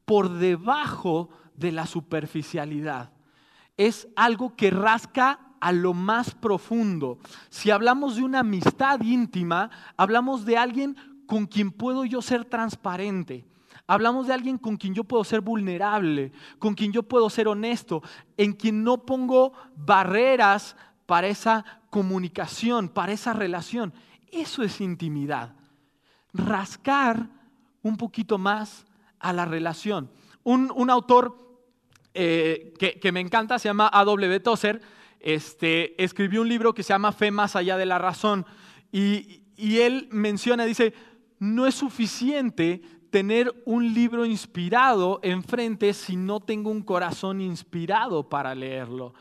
por 0.05 0.29
debajo 0.29 1.29
de 1.55 1.71
la 1.71 1.85
superficialidad. 1.85 3.11
Es 3.77 4.07
algo 4.15 4.55
que 4.55 4.71
rasca 4.71 5.49
a 5.59 5.71
lo 5.71 5.93
más 5.93 6.33
profundo. 6.35 7.19
Si 7.49 7.71
hablamos 7.71 8.15
de 8.15 8.23
una 8.23 8.39
amistad 8.39 9.01
íntima, 9.01 9.69
hablamos 9.97 10.45
de 10.45 10.57
alguien 10.57 10.95
con 11.29 11.45
quien 11.45 11.69
puedo 11.71 12.05
yo 12.05 12.23
ser 12.23 12.43
transparente. 12.43 13.45
Hablamos 13.85 14.25
de 14.25 14.33
alguien 14.33 14.57
con 14.57 14.77
quien 14.77 14.95
yo 14.95 15.03
puedo 15.03 15.23
ser 15.23 15.41
vulnerable, 15.41 16.31
con 16.57 16.73
quien 16.73 16.91
yo 16.91 17.03
puedo 17.03 17.29
ser 17.29 17.47
honesto, 17.47 18.01
en 18.35 18.53
quien 18.53 18.83
no 18.83 19.05
pongo 19.05 19.53
barreras 19.75 20.75
para 21.05 21.27
esa 21.27 21.63
comunicación, 21.91 22.89
para 22.89 23.11
esa 23.11 23.33
relación. 23.33 23.93
Eso 24.31 24.63
es 24.63 24.81
intimidad. 24.81 25.53
Rascar 26.33 27.27
un 27.83 27.95
poquito 27.95 28.39
más 28.39 28.87
a 29.19 29.31
la 29.31 29.45
relación. 29.45 30.09
Un, 30.41 30.89
autor 30.89 31.37
eh, 32.15 32.73
que, 32.99 33.11
me 33.11 33.19
encanta 33.19 33.59
se 33.59 33.69
llama 33.69 33.87
A.W. 33.93 34.39
Tozer, 34.39 34.81
este, 35.19 36.03
escribió 36.03 36.41
un 36.41 36.49
libro 36.49 36.73
que 36.73 36.81
se 36.81 36.91
llama 36.91 37.11
Fe 37.11 37.29
más 37.29 37.55
allá 37.55 37.77
de 37.77 37.85
la 37.85 37.99
razón. 37.99 38.47
Y, 38.91 39.43
y 39.59 39.81
él 39.81 40.07
menciona, 40.09 40.65
dice, 40.65 40.95
no 41.39 41.65
es 41.65 41.75
suficiente 41.75 42.81
tener 43.09 43.53
un 43.65 43.93
libro 43.93 44.25
inspirado 44.25 45.19
enfrente 45.23 45.93
si 45.93 46.15
no 46.15 46.39
tengo 46.39 46.69
un 46.69 46.81
corazón 46.81 47.41
inspirado 47.41 48.29
para 48.29 48.53
leerlo. 48.53 49.13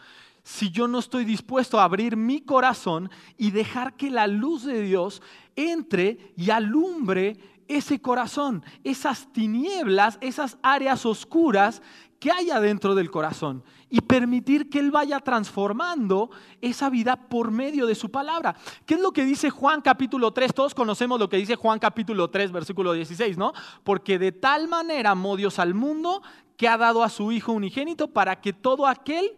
Si 0.43 0.71
yo 0.71 0.89
no 0.89 0.99
estoy 0.99 1.25
dispuesto 1.25 1.79
a 1.79 1.85
abrir 1.85 2.17
mi 2.17 2.41
corazón 2.41 3.11
y 3.37 3.51
dejar 3.51 3.95
que 3.95 4.11
la 4.11 4.27
luz 4.27 4.65
de 4.65 4.83
Dios 4.83 5.23
entre 5.57 6.33
y 6.37 6.51
alumbre 6.51 7.37
ese 7.69 8.01
corazón, 8.01 8.65
esas 8.83 9.33
tinieblas, 9.33 10.19
esas 10.21 10.59
áreas 10.63 11.05
oscuras 11.05 11.83
que 12.19 12.33
hay 12.33 12.51
adentro 12.51 12.95
del 12.95 13.11
corazón 13.11 13.63
y 13.91 14.01
permitir 14.01 14.69
que 14.69 14.79
Él 14.79 14.91
vaya 14.91 15.21
transformando 15.21 16.31
esa 16.61 16.91
vida 16.91 17.17
por 17.17 17.51
medio 17.51 17.87
de 17.87 17.95
su 17.95 18.11
palabra. 18.11 18.57
¿Qué 18.87 18.95
es 18.95 19.01
lo 19.01 19.13
que 19.13 19.25
dice 19.25 19.51
Juan 19.51 19.81
capítulo 19.81 20.33
3? 20.33 20.53
Todos 20.55 20.75
conocemos 20.75 21.19
lo 21.19 21.29
que 21.29 21.37
dice 21.37 21.57
Juan 21.57 21.79
capítulo 21.79 22.29
3, 22.29 22.53
versículo 22.53 22.93
16, 22.93 23.39
¿no? 23.39 23.53
Porque 23.85 24.19
de 24.19 24.33
tal 24.33 24.69
manera 24.69 25.11
amó 25.11 25.37
Dios 25.37 25.59
al 25.59 25.75
mundo 25.75 26.23
que 26.57 26.69
ha 26.69 26.77
dado 26.77 27.03
a 27.03 27.09
su 27.09 27.33
Hijo 27.33 27.53
unigénito 27.53 28.09
para 28.09 28.41
que 28.41 28.53
todo 28.53 28.87
aquel 28.87 29.37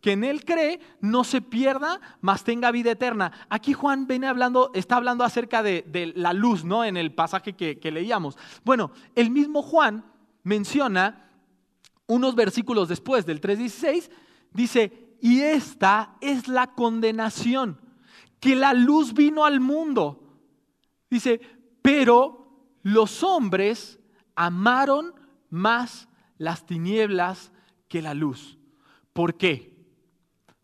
que 0.00 0.12
en 0.12 0.22
él 0.22 0.44
cree 0.44 0.78
no 1.00 1.24
se 1.24 1.40
pierda, 1.42 2.00
mas 2.20 2.44
tenga 2.44 2.70
vida 2.70 2.92
eterna. 2.92 3.32
Aquí 3.48 3.72
Juan 3.72 4.06
viene 4.06 4.28
hablando, 4.28 4.70
está 4.74 4.96
hablando 4.96 5.24
acerca 5.24 5.62
de, 5.62 6.12
la 6.14 6.32
luz, 6.32 6.64
¿no? 6.64 6.84
En 6.84 6.96
el 6.96 7.12
pasaje 7.12 7.54
que, 7.54 7.80
que 7.80 7.90
leíamos. 7.90 8.38
Bueno, 8.64 8.92
el 9.16 9.30
mismo 9.30 9.60
Juan 9.60 10.04
menciona 10.44 11.27
unos 12.08 12.34
versículos 12.34 12.88
después 12.88 13.24
del 13.24 13.40
3.16, 13.40 14.10
dice, 14.52 15.16
y 15.20 15.40
esta 15.40 16.16
es 16.20 16.48
la 16.48 16.74
condenación, 16.74 17.80
que 18.40 18.56
la 18.56 18.72
luz 18.72 19.14
vino 19.14 19.44
al 19.44 19.60
mundo. 19.60 20.24
Dice, 21.10 21.40
pero 21.82 22.48
los 22.82 23.22
hombres 23.22 24.00
amaron 24.34 25.14
más 25.50 26.08
las 26.38 26.66
tinieblas 26.66 27.52
que 27.88 28.02
la 28.02 28.14
luz. 28.14 28.58
¿Por 29.12 29.36
qué? 29.36 29.76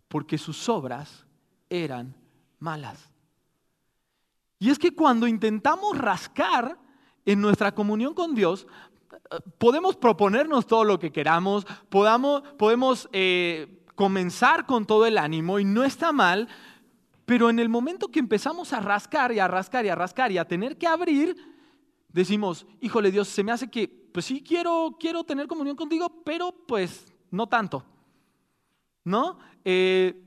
Porque 0.08 0.38
sus 0.38 0.68
obras 0.68 1.26
eran 1.68 2.16
malas. 2.58 3.10
Y 4.58 4.70
es 4.70 4.78
que 4.78 4.94
cuando 4.94 5.26
intentamos 5.26 5.98
rascar 5.98 6.78
en 7.26 7.40
nuestra 7.40 7.74
comunión 7.74 8.14
con 8.14 8.34
Dios, 8.34 8.66
podemos 9.58 9.96
proponernos 9.96 10.66
todo 10.66 10.84
lo 10.84 10.98
que 10.98 11.12
queramos, 11.12 11.66
podamos, 11.88 12.42
podemos 12.58 13.08
eh, 13.12 13.84
comenzar 13.94 14.66
con 14.66 14.86
todo 14.86 15.06
el 15.06 15.18
ánimo 15.18 15.58
y 15.58 15.64
no 15.64 15.84
está 15.84 16.12
mal, 16.12 16.48
pero 17.24 17.50
en 17.50 17.58
el 17.58 17.68
momento 17.68 18.08
que 18.08 18.18
empezamos 18.18 18.72
a 18.72 18.80
rascar 18.80 19.32
y 19.32 19.38
a 19.38 19.48
rascar 19.48 19.84
y 19.84 19.88
a 19.88 19.94
rascar 19.94 20.32
y 20.32 20.38
a 20.38 20.46
tener 20.46 20.76
que 20.76 20.86
abrir, 20.86 21.36
decimos, 22.08 22.66
híjole 22.80 23.10
Dios, 23.10 23.28
se 23.28 23.42
me 23.42 23.52
hace 23.52 23.70
que, 23.70 23.88
pues 23.88 24.26
sí 24.26 24.42
quiero, 24.42 24.96
quiero 24.98 25.24
tener 25.24 25.46
comunión 25.46 25.76
contigo, 25.76 26.22
pero 26.24 26.52
pues 26.66 27.12
no 27.30 27.46
tanto. 27.46 27.84
¿No? 29.04 29.38
Eh, 29.64 30.22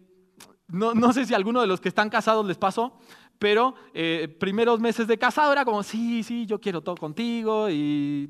no, 0.68 0.94
no 0.94 1.14
sé 1.14 1.26
si 1.26 1.34
a 1.34 1.38
alguno 1.38 1.62
de 1.62 1.68
los 1.68 1.82
que 1.82 1.90
están 1.90 2.10
casados 2.10 2.46
les 2.46 2.58
pasó, 2.58 3.00
pero 3.40 3.76
eh, 3.94 4.36
primeros 4.40 4.80
meses 4.80 5.08
de 5.08 5.18
casado 5.18 5.52
era 5.52 5.66
como, 5.66 5.84
sí, 5.84 6.24
sí, 6.24 6.46
yo 6.46 6.60
quiero 6.60 6.82
todo 6.82 6.96
contigo 6.96 7.70
y 7.70 8.30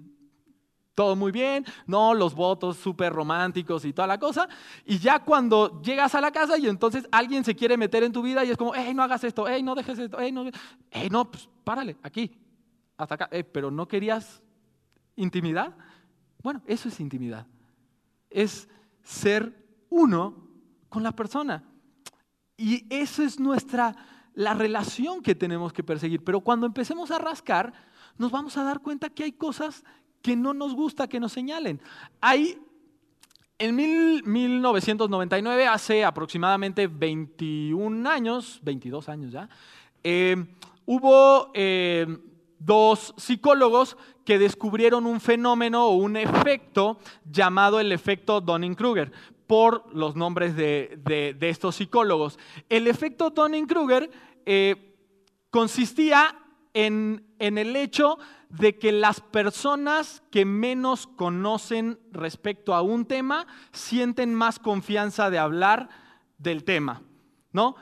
todo 0.98 1.16
muy 1.16 1.32
bien, 1.32 1.64
no, 1.86 2.16
los 2.16 2.34
votos 2.34 2.76
súper 2.78 3.14
románticos 3.14 3.86
y 3.86 3.94
toda 3.94 4.08
la 4.08 4.18
cosa. 4.18 4.50
Y 4.84 4.98
ya 4.98 5.20
cuando 5.20 5.80
llegas 5.84 6.16
a 6.16 6.22
la 6.22 6.32
casa 6.32 6.58
y 6.58 6.66
entonces 6.66 7.08
alguien 7.12 7.44
se 7.44 7.56
quiere 7.56 7.78
meter 7.78 8.02
en 8.02 8.12
tu 8.12 8.24
vida 8.24 8.44
y 8.44 8.50
es 8.50 8.58
como, 8.58 8.74
hey, 8.74 8.96
no 8.96 9.04
hagas 9.04 9.24
esto, 9.24 9.46
hey, 9.48 9.62
no 9.62 9.76
dejes 9.76 10.00
esto, 10.00 10.18
hey, 10.20 10.32
no, 10.32 10.50
hey, 10.90 11.08
no, 11.12 11.30
pues 11.30 11.48
párale, 11.64 11.98
aquí, 12.02 12.36
hasta 12.98 13.14
acá. 13.14 13.30
Eh, 13.32 13.44
pero 13.44 13.70
no 13.70 13.88
querías 13.88 14.42
intimidad. 15.16 15.78
Bueno, 16.42 16.64
eso 16.66 16.90
es 16.90 17.00
intimidad. 17.00 17.46
Es 18.32 18.68
ser 19.04 19.54
uno 19.92 20.48
con 20.90 21.04
la 21.04 21.12
persona. 21.12 21.64
Y 22.58 22.88
eso 22.90 23.22
es 23.22 23.40
nuestra, 23.40 23.96
la 24.34 24.56
relación 24.56 25.22
que 25.22 25.36
tenemos 25.36 25.74
que 25.74 25.84
perseguir. 25.84 26.24
Pero 26.24 26.42
cuando 26.42 26.66
empecemos 26.66 27.12
a 27.12 27.20
rascar, 27.20 27.72
nos 28.18 28.32
vamos 28.32 28.58
a 28.58 28.64
dar 28.64 28.80
cuenta 28.80 29.12
que 29.12 29.26
hay 29.26 29.34
cosas 29.34 29.84
que 30.22 30.36
no 30.36 30.54
nos 30.54 30.74
gusta 30.74 31.08
que 31.08 31.20
nos 31.20 31.32
señalen. 31.32 31.82
Hay, 32.22 32.60
en 33.60 33.76
1999, 33.76 35.68
hace 35.68 36.04
aproximadamente 36.04 36.88
21 36.88 38.10
años, 38.10 38.60
22 38.64 39.10
años 39.10 39.32
ya, 39.32 39.50
eh, 40.04 40.36
hubo 40.86 41.52
eh, 41.54 42.08
dos 42.60 43.14
psicólogos 43.18 43.98
que 44.26 44.40
descubrieron 44.40 45.06
un 45.06 45.22
fenómeno 45.22 45.88
o 45.88 45.96
un 45.96 46.18
efecto 46.18 47.00
llamado 47.30 47.80
el 47.80 47.92
efecto 47.92 48.42
Donning-Kruger 48.42 49.12
por 49.48 49.86
los 49.96 50.16
nombres 50.16 50.56
de, 50.56 51.38
estos 51.40 51.76
psicólogos. 51.76 52.38
El 52.68 52.88
efecto 52.88 53.32
Donning-Kruger 53.32 54.10
eh, 54.46 54.96
consistía 55.50 56.36
en, 56.74 57.26
en 57.40 57.58
el 57.58 57.76
hecho 57.76 58.18
de 58.50 58.78
que 58.78 58.92
las 58.92 59.22
personas 59.22 60.24
que 60.32 60.46
menos 60.46 61.08
conocen 61.08 62.00
respecto 62.12 62.74
a 62.74 62.82
un 62.82 63.06
tema 63.06 63.48
sienten 63.72 64.34
más 64.34 64.60
confianza 64.60 65.30
de 65.30 65.40
hablar 65.40 65.90
del 66.38 66.64
tema, 66.64 67.02
¿no? 67.52 67.76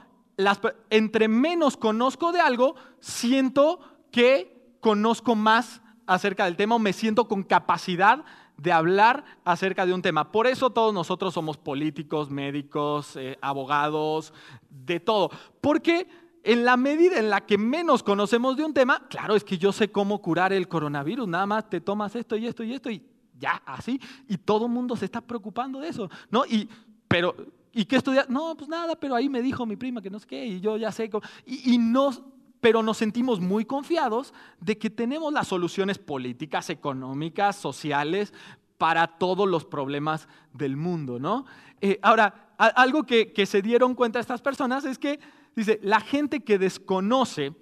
entre 0.89 1.27
menos 1.27 1.77
conozco 1.77 2.31
de 2.31 2.41
algo, 2.41 2.75
siento 2.99 3.79
que 4.11 4.77
conozco 4.81 5.35
más 5.35 5.81
acerca 6.07 6.45
del 6.45 6.57
tema 6.57 6.75
o 6.75 6.79
me 6.79 6.93
siento 6.93 7.27
con 7.27 7.43
capacidad 7.43 8.23
de 8.57 8.71
hablar 8.71 9.25
acerca 9.43 9.85
de 9.85 9.93
un 9.93 10.01
tema. 10.01 10.31
Por 10.31 10.47
eso 10.47 10.69
todos 10.69 10.93
nosotros 10.93 11.33
somos 11.33 11.57
políticos, 11.57 12.29
médicos, 12.29 13.15
eh, 13.15 13.37
abogados, 13.41 14.33
de 14.69 14.99
todo. 14.99 15.29
Porque 15.61 16.07
en 16.45 16.63
la 16.63 16.77
medida 16.77 17.17
en 17.17 17.29
la 17.29 17.45
que 17.45 17.57
menos 17.57 18.03
conocemos 18.03 18.55
de 18.55 18.63
un 18.63 18.73
tema, 18.73 19.07
claro, 19.09 19.35
es 19.35 19.43
que 19.43 19.57
yo 19.57 19.71
sé 19.71 19.91
cómo 19.91 20.21
curar 20.21 20.53
el 20.53 20.67
coronavirus, 20.67 21.27
nada 21.27 21.47
más 21.47 21.69
te 21.69 21.81
tomas 21.81 22.15
esto 22.15 22.37
y 22.37 22.45
esto 22.45 22.63
y 22.63 22.73
esto 22.73 22.89
y 22.91 23.03
ya, 23.37 23.61
así, 23.65 23.99
y 24.27 24.37
todo 24.37 24.67
el 24.67 24.71
mundo 24.71 24.95
se 24.95 25.05
está 25.05 25.21
preocupando 25.21 25.79
de 25.79 25.89
eso, 25.89 26.09
¿no? 26.29 26.45
Y, 26.45 26.69
pero, 27.07 27.35
¿y 27.73 27.85
qué 27.85 27.97
estudiar? 27.97 28.29
No, 28.29 28.55
pues 28.55 28.69
nada, 28.69 28.95
pero 28.95 29.15
ahí 29.15 29.27
me 29.27 29.41
dijo 29.41 29.65
mi 29.65 29.75
prima 29.75 30.01
que 30.01 30.11
no 30.11 30.19
sé 30.19 30.27
qué, 30.27 30.45
y 30.45 30.61
yo 30.61 30.77
ya 30.77 30.91
sé, 30.91 31.09
y, 31.45 31.73
y 31.73 31.77
no 31.77 32.11
pero 32.61 32.81
nos 32.81 32.97
sentimos 32.97 33.39
muy 33.39 33.65
confiados 33.65 34.33
de 34.59 34.77
que 34.77 34.89
tenemos 34.89 35.31
las 35.31 35.47
soluciones 35.47 35.99
políticas, 35.99 36.71
económicas, 36.71 37.55
sociales 37.55 38.33
para 38.79 39.05
todos 39.05 39.47
los 39.47 39.65
problemas 39.65 40.27
del 40.51 40.75
mundo, 40.75 41.19
¿no? 41.19 41.45
Eh, 41.79 41.99
ahora, 42.01 42.53
algo 42.57 43.03
que, 43.03 43.33
que 43.33 43.45
se 43.45 43.61
dieron 43.61 43.93
cuenta 43.93 44.19
estas 44.19 44.41
personas 44.41 44.83
es 44.85 44.97
que, 44.97 45.19
dice, 45.55 45.79
la 45.81 45.99
gente 45.99 46.41
que 46.41 46.57
desconoce 46.57 47.53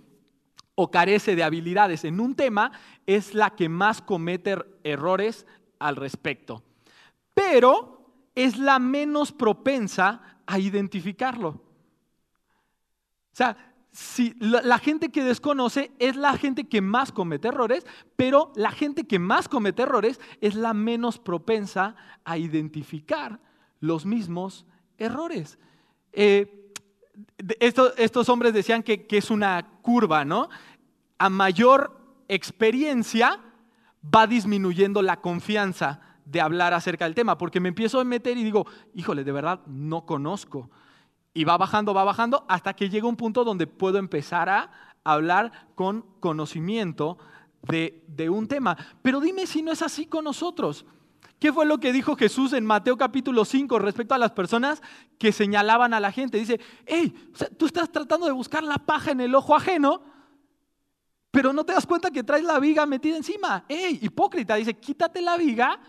o 0.75 0.89
carece 0.89 1.35
de 1.35 1.43
habilidades 1.43 2.03
en 2.03 2.19
un 2.19 2.35
tema 2.35 2.71
es 3.05 3.33
la 3.33 3.51
que 3.51 3.69
más 3.69 4.01
comete 4.01 4.57
errores 4.83 5.45
al 5.79 5.95
respecto, 5.95 6.63
pero 7.33 8.09
es 8.35 8.57
la 8.57 8.79
menos 8.79 9.31
propensa 9.31 10.39
a 10.45 10.59
identificarlo. 10.59 11.49
O 11.49 13.35
sea, 13.35 13.73
si 13.91 14.33
la, 14.39 14.79
gente 14.79 15.09
que 15.09 15.23
desconoce 15.23 15.91
es 15.99 16.15
la 16.15 16.35
gente 16.35 16.63
que 16.63 16.81
más 16.81 17.11
comete 17.11 17.49
errores, 17.49 17.85
pero 18.15 18.51
la 18.55 18.71
gente 18.71 19.05
que 19.05 19.19
más 19.19 19.47
comete 19.47 19.83
errores 19.83 20.19
es 20.41 20.55
la 20.55 20.73
menos 20.73 21.19
propensa 21.19 21.95
a 22.23 22.37
identificar 22.39 23.39
los 23.79 24.05
mismos 24.05 24.65
errores. 24.97 25.59
Eh, 26.11 26.62
estos, 27.59 28.29
hombres 28.29 28.53
decían 28.53 28.83
que, 28.83 29.05
que 29.05 29.17
es 29.17 29.29
una 29.29 29.79
curva, 29.81 30.25
¿no? 30.25 30.49
A 31.17 31.29
mayor 31.29 31.99
experiencia 32.27 33.39
va 34.03 34.27
disminuyendo 34.27 35.01
la 35.01 35.21
confianza 35.21 36.01
de 36.25 36.41
hablar 36.41 36.73
acerca 36.73 37.05
del 37.05 37.15
tema, 37.15 37.37
porque 37.37 37.59
me 37.59 37.69
empiezo 37.69 37.99
a 37.99 38.03
meter 38.03 38.37
y 38.37 38.43
digo, 38.43 38.65
híjole, 38.93 39.23
de 39.23 39.31
verdad 39.31 39.61
no 39.67 40.05
conozco. 40.05 40.69
Y 41.33 41.43
va 41.43 41.57
bajando, 41.57 41.93
va 41.93 42.03
bajando, 42.03 42.45
hasta 42.47 42.73
que 42.73 42.89
llega 42.89 43.07
un 43.07 43.15
punto 43.15 43.43
donde 43.43 43.67
puedo 43.67 43.97
empezar 43.97 44.49
a 44.49 44.71
hablar 45.03 45.67
con 45.75 46.05
conocimiento 46.19 47.17
de, 47.63 48.03
de, 48.07 48.29
un 48.29 48.47
tema. 48.47 48.77
Pero 49.01 49.19
dime 49.19 49.47
si 49.47 49.61
no 49.61 49.71
es 49.71 49.81
así 49.81 50.05
con 50.05 50.23
nosotros. 50.23 50.85
¿Qué 51.43 51.51
fue 51.51 51.65
lo 51.65 51.77
que 51.77 51.91
dijo 51.91 52.15
Jesús 52.15 52.53
en 52.53 52.63
Mateo 52.63 52.95
capítulo 52.95 53.43
5 53.43 53.77
respecto 53.77 54.15
a 54.15 54.17
las 54.17 54.31
personas 54.31 54.81
que 55.19 55.33
señalaban 55.33 55.93
a 55.93 55.99
la 55.99 56.09
gente? 56.09 56.37
Dice, 56.37 56.57
hey, 56.85 57.13
tú 57.57 57.65
estás 57.65 57.91
tratando 57.91 58.25
de 58.25 58.31
buscar 58.31 58.63
la 58.63 58.77
paja 58.77 59.11
en 59.11 59.19
el 59.19 59.35
ojo 59.35 59.53
ajeno, 59.53 60.03
pero 61.31 61.51
no 61.51 61.65
te 61.65 61.73
das 61.73 61.85
cuenta 61.85 62.11
que 62.11 62.23
traes 62.23 62.45
la 62.45 62.61
viga 62.61 62.85
metida 62.85 63.17
encima. 63.17 63.65
Hey, 63.67 63.99
hipócrita, 64.01 64.55
dice, 64.55 64.73
quítate 64.75 65.21
la 65.21 65.35
viga 65.35 65.81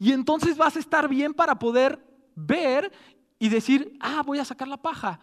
y 0.00 0.10
entonces 0.10 0.56
vas 0.56 0.74
a 0.74 0.80
estar 0.80 1.08
bien 1.08 1.32
para 1.32 1.60
poder 1.60 2.04
ver 2.34 2.90
y 3.38 3.50
decir, 3.50 3.96
ah, 4.00 4.24
voy 4.26 4.40
a 4.40 4.44
sacar 4.44 4.66
la 4.66 4.82
paja. 4.82 5.20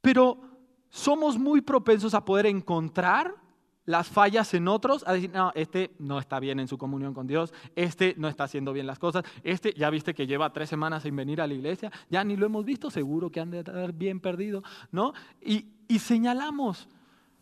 Pero 0.00 0.40
somos 0.88 1.36
muy 1.36 1.60
propensos 1.60 2.14
a 2.14 2.24
poder 2.24 2.46
encontrar 2.46 3.41
las 3.84 4.08
fallas 4.08 4.54
en 4.54 4.68
otros, 4.68 5.04
a 5.06 5.12
decir, 5.12 5.30
no, 5.32 5.52
este 5.54 5.94
no 5.98 6.18
está 6.18 6.38
bien 6.40 6.60
en 6.60 6.68
su 6.68 6.78
comunión 6.78 7.14
con 7.14 7.26
Dios, 7.26 7.52
este 7.74 8.14
no 8.16 8.28
está 8.28 8.44
haciendo 8.44 8.72
bien 8.72 8.86
las 8.86 8.98
cosas, 8.98 9.24
este 9.42 9.74
ya 9.74 9.90
viste 9.90 10.14
que 10.14 10.26
lleva 10.26 10.52
tres 10.52 10.68
semanas 10.68 11.02
sin 11.02 11.16
venir 11.16 11.40
a 11.40 11.46
la 11.46 11.54
iglesia, 11.54 11.90
ya 12.08 12.22
ni 12.24 12.36
lo 12.36 12.46
hemos 12.46 12.64
visto, 12.64 12.90
seguro 12.90 13.30
que 13.30 13.40
han 13.40 13.50
de 13.50 13.60
estar 13.60 13.92
bien 13.92 14.20
perdido, 14.20 14.62
¿no? 14.90 15.12
Y, 15.40 15.66
y 15.88 15.98
señalamos. 15.98 16.88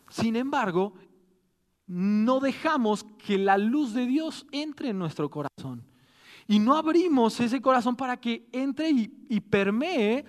Sin 0.08 0.34
embargo, 0.34 0.94
no 1.86 2.40
dejamos 2.40 3.04
que 3.04 3.38
la 3.38 3.58
luz 3.58 3.94
de 3.94 4.06
Dios 4.06 4.46
entre 4.50 4.90
en 4.90 4.98
nuestro 4.98 5.30
corazón 5.30 5.84
y 6.50 6.58
no 6.58 6.74
abrimos 6.74 7.38
ese 7.38 7.62
corazón 7.62 7.94
para 7.94 8.16
que 8.16 8.48
entre 8.50 8.90
y, 8.90 9.38
permee 9.38 10.24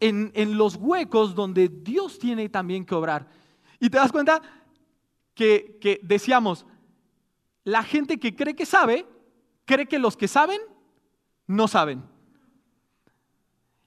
en, 0.00 0.56
los 0.56 0.76
huecos 0.76 1.34
donde 1.34 1.68
Dios 1.68 2.18
tiene 2.18 2.48
también 2.48 2.86
que 2.86 2.94
obrar. 2.94 3.28
Y 3.78 3.90
te 3.90 3.98
das 3.98 4.10
cuenta 4.10 4.40
que, 5.36 6.00
decíamos, 6.02 6.66
la 7.62 7.82
gente 7.82 8.18
que 8.18 8.34
cree 8.34 8.56
que 8.56 8.66
sabe, 8.66 9.06
cree 9.66 9.86
que 9.86 9.98
los 9.98 10.16
que 10.16 10.26
saben 10.26 10.60
no 11.46 11.68
saben. 11.68 12.02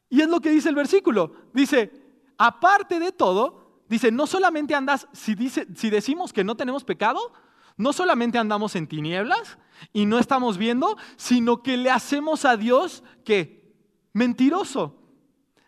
Y 0.10 0.22
es 0.22 0.30
lo 0.30 0.40
que 0.40 0.52
dice 0.52 0.70
el 0.70 0.76
versículo. 0.76 1.34
Dice, 1.54 1.92
aparte 2.38 3.00
de 3.00 3.12
todo, 3.12 3.82
dice, 3.90 4.12
no 4.12 4.28
solamente 4.28 4.76
andas, 4.76 5.08
si, 5.12 5.36
dice, 5.36 5.68
si 5.76 5.90
decimos 5.90 6.32
que 6.32 6.44
no 6.44 6.56
tenemos 6.56 6.84
pecado, 6.84 7.34
no 7.78 7.94
solamente 7.94 8.38
andamos 8.38 8.76
en 8.76 8.88
tinieblas 8.88 9.58
y 9.92 10.06
no 10.06 10.20
estamos 10.20 10.58
viendo, 10.58 10.98
sino 11.18 11.64
que 11.64 11.78
le 11.78 11.90
hacemos 11.90 12.46
a 12.46 12.58
Dios 12.58 13.04
que 13.26 13.74
mentiroso. 14.14 14.96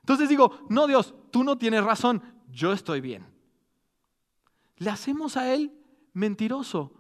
Entonces 0.02 0.30
digo, 0.30 0.60
no 0.70 0.86
Dios, 0.88 1.16
tú 1.32 1.44
no 1.44 1.58
tienes 1.58 1.84
razón, 1.84 2.22
yo 2.50 2.74
estoy 2.74 3.02
bien. 3.02 3.26
Le 4.78 4.90
hacemos 4.90 5.38
a 5.38 5.54
Él 5.54 5.72
mentiroso. 6.14 6.94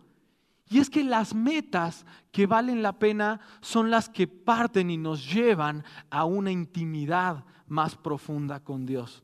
Y 0.69 0.80
es 0.80 0.89
que 0.89 1.04
las 1.04 1.36
metas 1.36 2.06
que 2.32 2.47
valen 2.47 2.82
la 2.82 2.97
pena 2.97 3.41
son 3.60 3.91
las 3.91 4.08
que 4.08 4.28
parten 4.28 4.89
y 4.89 4.97
nos 4.97 5.32
llevan 5.32 5.84
a 6.10 6.24
una 6.24 6.52
intimidad 6.52 7.43
más 7.67 7.95
profunda 7.95 8.62
con 8.62 8.86
Dios. 8.86 9.24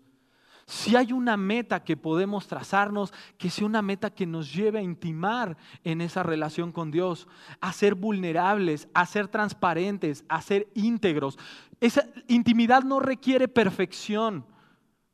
Si 0.65 0.97
hay 0.97 1.13
una 1.13 1.38
meta 1.38 1.82
que 1.86 1.95
podemos 1.95 2.47
trazarnos, 2.47 3.13
que 3.38 3.50
sea 3.50 3.65
una 3.65 3.82
meta 3.82 4.10
que 4.10 4.26
nos 4.26 4.54
lleve 4.54 4.80
a 4.80 4.82
intimar 4.82 5.56
en 5.86 6.02
esa 6.02 6.23
relación 6.23 6.73
con 6.73 6.91
Dios, 6.91 7.30
a 7.62 7.71
ser 7.71 7.95
vulnerables, 7.95 8.89
a 8.93 9.06
ser 9.06 9.30
transparentes, 9.30 10.26
a 10.28 10.41
ser 10.41 10.67
íntegros. 10.76 11.39
Esa 11.80 12.04
intimidad 12.28 12.84
no 12.84 13.00
requiere 13.00 13.47
perfección, 13.47 14.45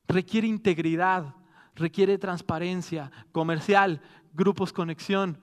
requiere 0.07 0.47
integridad, 0.47 1.35
requiere 1.75 2.17
transparencia 2.17 3.11
comercial, 3.31 4.01
grupos 4.33 4.73
conexión. 4.73 5.37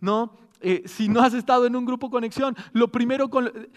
¿No? 0.00 0.36
Eh, 0.60 0.82
si 0.86 1.08
no 1.08 1.20
has 1.20 1.34
estado 1.34 1.66
en 1.66 1.76
un 1.76 1.84
grupo 1.84 2.10
conexión, 2.10 2.56
lo 2.72 2.88
primero 2.88 3.30
con 3.30 3.46
eh, 3.46 3.70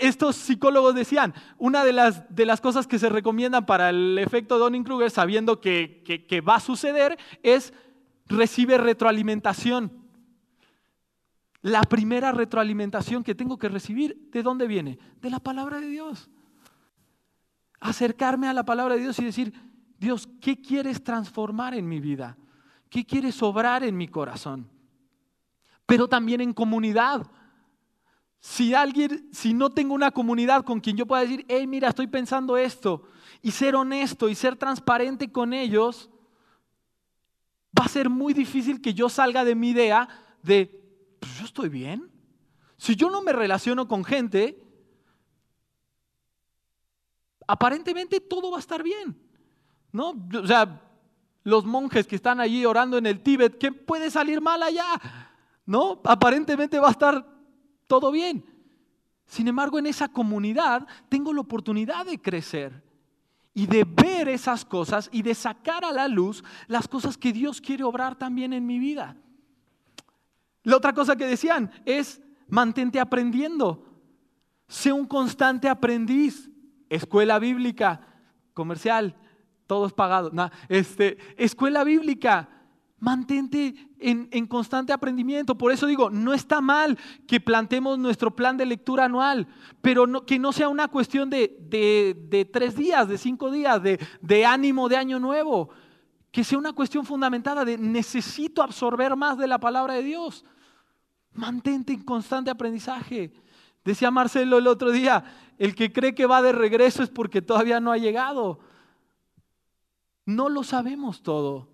estos 0.00 0.34
psicólogos 0.34 0.94
decían, 0.94 1.32
una 1.58 1.84
de 1.84 1.92
las, 1.92 2.34
de 2.34 2.44
las 2.44 2.60
cosas 2.60 2.88
que 2.88 2.98
se 2.98 3.08
recomiendan 3.08 3.66
para 3.66 3.90
el 3.90 4.18
efecto 4.18 4.58
Donning-Kruger, 4.58 5.10
sabiendo 5.10 5.60
que, 5.60 6.02
que 6.28 6.40
va 6.40 6.56
a 6.56 6.60
suceder, 6.60 7.18
es 7.42 7.72
recibe 8.26 8.78
retroalimentación. 8.78 9.92
La 11.62 11.82
primera 11.82 12.32
retroalimentación 12.32 13.22
que 13.24 13.34
tengo 13.34 13.56
que 13.56 13.68
recibir, 13.68 14.28
¿de 14.32 14.42
dónde 14.42 14.66
viene? 14.66 14.98
De 15.20 15.30
la 15.30 15.40
palabra 15.40 15.80
de 15.80 15.88
Dios. 15.88 16.28
Acercarme 17.80 18.48
a 18.48 18.52
la 18.52 18.64
palabra 18.64 18.96
de 18.96 19.02
Dios 19.02 19.18
y 19.18 19.24
decir, 19.24 19.54
Dios, 19.98 20.28
¿qué 20.40 20.60
quieres 20.60 21.02
transformar 21.02 21.74
en 21.74 21.88
mi 21.88 22.00
vida? 22.00 22.36
¿Qué 22.94 23.04
quieres 23.04 23.42
obrar 23.42 23.82
en 23.82 23.96
mi 23.96 24.06
corazón? 24.06 24.70
pero 25.86 26.08
también 26.08 26.40
en 26.40 26.52
comunidad. 26.52 27.26
Si 28.40 28.74
alguien, 28.74 29.28
si 29.32 29.54
no 29.54 29.70
tengo 29.70 29.94
una 29.94 30.10
comunidad 30.10 30.64
con 30.64 30.80
quien 30.80 30.96
yo 30.96 31.06
pueda 31.06 31.22
decir, 31.22 31.44
hey, 31.48 31.66
mira, 31.66 31.88
estoy 31.88 32.06
pensando 32.06 32.56
esto, 32.56 33.08
y 33.42 33.50
ser 33.50 33.74
honesto 33.74 34.28
y 34.28 34.34
ser 34.34 34.56
transparente 34.56 35.30
con 35.30 35.52
ellos, 35.52 36.10
va 37.78 37.84
a 37.84 37.88
ser 37.88 38.08
muy 38.08 38.32
difícil 38.34 38.80
que 38.80 38.94
yo 38.94 39.08
salga 39.08 39.44
de 39.44 39.54
mi 39.54 39.70
idea 39.70 40.08
de, 40.42 40.66
pues 41.20 41.38
yo 41.38 41.44
estoy 41.44 41.68
bien. 41.68 42.10
Si 42.76 42.96
yo 42.96 43.10
no 43.10 43.22
me 43.22 43.32
relaciono 43.32 43.88
con 43.88 44.04
gente, 44.04 44.62
aparentemente 47.46 48.20
todo 48.20 48.50
va 48.50 48.58
a 48.58 48.60
estar 48.60 48.82
bien. 48.82 49.18
¿No? 49.92 50.10
O 50.10 50.46
sea, 50.46 50.83
los 51.44 51.64
monjes 51.64 52.06
que 52.06 52.16
están 52.16 52.40
allí 52.40 52.66
orando 52.66 52.98
en 52.98 53.06
el 53.06 53.22
Tíbet, 53.22 53.58
¿qué 53.58 53.70
puede 53.70 54.10
salir 54.10 54.40
mal 54.40 54.62
allá? 54.62 54.84
¿no? 55.66 56.00
Aparentemente 56.04 56.78
va 56.78 56.88
a 56.88 56.92
estar 56.92 57.26
todo 57.86 58.10
bien. 58.10 58.44
Sin 59.26 59.48
embargo, 59.48 59.78
en 59.78 59.86
esa 59.86 60.08
comunidad 60.08 60.86
tengo 61.08 61.32
la 61.32 61.40
oportunidad 61.40 62.06
de 62.06 62.20
crecer 62.20 62.82
y 63.54 63.66
de 63.66 63.84
ver 63.84 64.28
esas 64.28 64.64
cosas 64.64 65.08
y 65.12 65.22
de 65.22 65.34
sacar 65.34 65.84
a 65.84 65.92
la 65.92 66.08
luz 66.08 66.44
las 66.66 66.88
cosas 66.88 67.16
que 67.16 67.32
Dios 67.32 67.60
quiere 67.60 67.84
obrar 67.84 68.16
también 68.16 68.52
en 68.52 68.66
mi 68.66 68.78
vida. 68.78 69.16
La 70.62 70.76
otra 70.76 70.92
cosa 70.92 71.16
que 71.16 71.26
decían 71.26 71.70
es 71.84 72.20
mantente 72.48 73.00
aprendiendo. 73.00 73.86
Sé 74.68 74.92
un 74.92 75.06
constante 75.06 75.68
aprendiz. 75.68 76.50
Escuela 76.90 77.38
bíblica, 77.38 78.06
comercial, 78.52 79.16
todos 79.66 79.92
pagados. 79.92 80.32
este, 80.68 81.18
escuela 81.36 81.84
bíblica, 81.84 82.48
Mantente 83.04 83.74
en, 83.98 84.46
constante 84.46 84.90
aprendimiento. 84.90 85.58
Por 85.58 85.72
eso 85.72 85.86
digo, 85.86 86.08
no 86.08 86.32
está 86.32 86.62
mal 86.62 86.98
que 87.26 87.38
plantemos 87.38 87.98
nuestro 87.98 88.34
plan 88.34 88.56
de 88.56 88.64
lectura 88.64 89.04
anual, 89.04 89.46
pero 89.82 90.24
que 90.24 90.38
no 90.38 90.52
sea 90.52 90.70
una 90.70 90.88
cuestión 90.88 91.28
de, 91.28 92.48
tres 92.50 92.76
días, 92.76 93.06
de 93.06 93.18
cinco 93.18 93.50
días, 93.50 93.82
de, 93.82 94.00
de 94.22 94.46
ánimo 94.46 94.88
de 94.88 94.96
año 94.96 95.18
nuevo. 95.18 95.68
Que 96.30 96.44
sea 96.44 96.56
una 96.56 96.72
cuestión 96.72 97.04
fundamentada 97.04 97.66
de 97.66 97.76
necesito 97.76 98.62
absorber 98.62 99.16
más 99.16 99.36
de 99.36 99.48
la 99.48 99.58
palabra 99.58 99.92
de 99.92 100.02
Dios. 100.02 100.46
Mantente 101.32 101.92
en 101.92 102.04
constante 102.04 102.50
aprendizaje. 102.50 103.34
Decía 103.84 104.10
Marcelo 104.10 104.56
el 104.56 104.66
otro 104.66 104.90
día, 104.90 105.24
el 105.58 105.74
que 105.74 105.92
cree 105.92 106.14
que 106.14 106.24
va 106.24 106.40
de 106.40 106.52
regreso 106.52 107.02
es 107.02 107.10
porque 107.10 107.42
todavía 107.42 107.80
no 107.80 107.92
ha 107.92 107.98
llegado. 107.98 108.60
No 110.24 110.48
lo 110.48 110.62
sabemos 110.62 111.22
todo. 111.22 111.68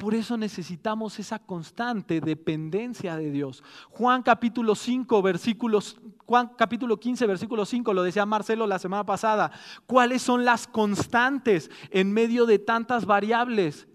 Por 0.00 0.14
eso 0.14 0.38
necesitamos 0.38 1.18
esa 1.18 1.38
constante 1.38 2.22
dependencia 2.22 3.16
de 3.16 3.30
Dios. 3.30 3.62
Juan 3.90 4.22
capítulo 4.22 4.74
5, 4.74 5.20
versículos, 5.20 6.00
Juan 6.24 6.52
capítulo 6.56 6.98
15, 6.98 7.26
versículo 7.26 7.66
5, 7.66 7.92
lo 7.92 8.02
decía 8.02 8.24
Marcelo 8.24 8.66
la 8.66 8.78
semana 8.78 9.04
pasada. 9.04 9.52
¿Cuáles 9.86 10.22
son 10.22 10.46
las 10.46 10.66
constantes 10.66 11.70
en 11.90 12.12
medio 12.12 12.46
de 12.46 12.58
tantas 12.58 13.04
variables? 13.04 13.88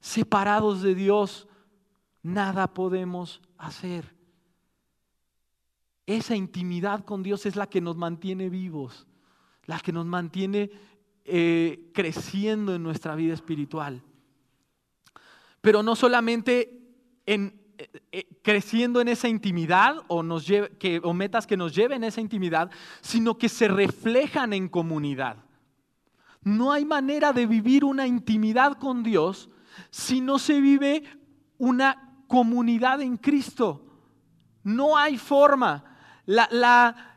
Separados 0.00 0.82
de 0.82 0.96
Dios, 0.96 1.46
nada 2.24 2.74
podemos 2.74 3.40
hacer. 3.56 4.16
Esa 6.06 6.34
intimidad 6.34 7.04
con 7.04 7.22
Dios 7.22 7.46
es 7.46 7.54
la 7.54 7.68
que 7.68 7.80
nos 7.80 7.96
mantiene 7.96 8.48
vivos, 8.48 9.06
la 9.66 9.78
que 9.78 9.92
nos 9.92 10.06
mantiene 10.06 10.72
eh, 11.32 11.90
creciendo 11.94 12.74
en 12.74 12.82
nuestra 12.82 13.14
vida 13.14 13.34
espiritual. 13.34 14.02
Pero 15.60 15.80
no 15.84 15.94
solamente 15.94 16.80
en, 17.24 17.60
eh, 17.78 17.88
eh, 18.10 18.28
creciendo 18.42 19.00
en 19.00 19.06
esa 19.06 19.28
intimidad 19.28 19.98
o 20.08 21.14
metas 21.14 21.46
que 21.46 21.56
nos 21.56 21.72
lleven 21.72 22.02
a 22.02 22.08
esa 22.08 22.20
intimidad, 22.20 22.68
sino 23.00 23.38
que 23.38 23.48
se 23.48 23.68
reflejan 23.68 24.52
en 24.52 24.68
comunidad. 24.68 25.36
No 26.42 26.72
hay 26.72 26.84
manera 26.84 27.32
de 27.32 27.46
vivir 27.46 27.84
una 27.84 28.08
intimidad 28.08 28.76
con 28.78 29.04
Dios 29.04 29.50
si 29.90 30.20
no 30.20 30.40
se 30.40 30.60
vive 30.60 31.04
una 31.58 32.24
comunidad 32.26 33.02
en 33.02 33.16
Cristo. 33.16 33.86
No 34.64 34.96
hay 34.96 35.16
forma. 35.16 35.84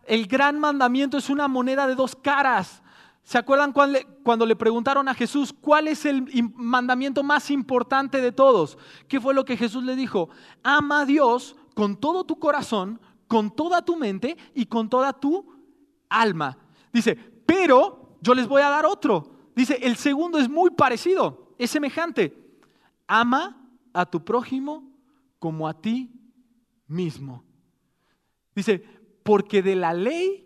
el 0.06 0.28
gran 0.28 0.60
mandamiento 0.60 1.18
es 1.18 1.32
una 1.32 1.48
moneda 1.48 1.88
de 1.88 1.96
dos 1.96 2.16
caras. 2.16 2.83
¿Se 3.24 3.38
acuerdan 3.38 3.72
cuando 3.72 4.46
le 4.46 4.56
preguntaron 4.56 5.08
a 5.08 5.14
Jesús 5.14 5.54
cuál 5.54 5.88
es 5.88 6.06
el 6.06 6.26
mandamiento 6.56 7.24
más 7.24 7.50
importante 7.52 8.22
de 8.22 8.34
todos? 8.34 8.78
¿Qué 9.08 9.22
fue 9.22 9.34
lo 9.34 9.46
que 9.46 9.56
Jesús 9.56 9.84
le 9.84 9.96
dijo? 9.96 10.30
Ama 10.62 11.02
a 11.02 11.06
Dios 11.06 11.56
con 11.74 11.96
todo 11.96 12.26
tu 12.26 12.38
corazón, 12.38 13.00
con 13.28 13.56
toda 13.56 13.84
tu 13.84 13.96
mente 13.96 14.38
y 14.54 14.66
con 14.66 14.90
toda 14.90 15.14
tu 15.14 15.54
alma. 16.10 16.58
Dice, 16.92 17.16
pero 17.46 18.18
yo 18.22 18.34
les 18.34 18.48
voy 18.48 18.62
a 18.62 18.70
dar 18.70 18.86
otro. 18.86 19.32
Dice, 19.56 19.80
el 19.82 19.96
segundo 19.96 20.38
es 20.38 20.50
muy 20.50 20.72
parecido, 20.72 21.56
es 21.58 21.72
semejante. 21.72 22.38
Ama 23.08 23.58
a 23.94 24.06
tu 24.06 24.24
prójimo 24.24 24.92
como 25.40 25.68
a 25.68 25.80
ti 25.80 26.12
mismo. 26.88 27.44
Dice, 28.54 28.84
porque 29.24 29.64
de 29.64 29.76
la 29.76 29.94
ley 29.94 30.43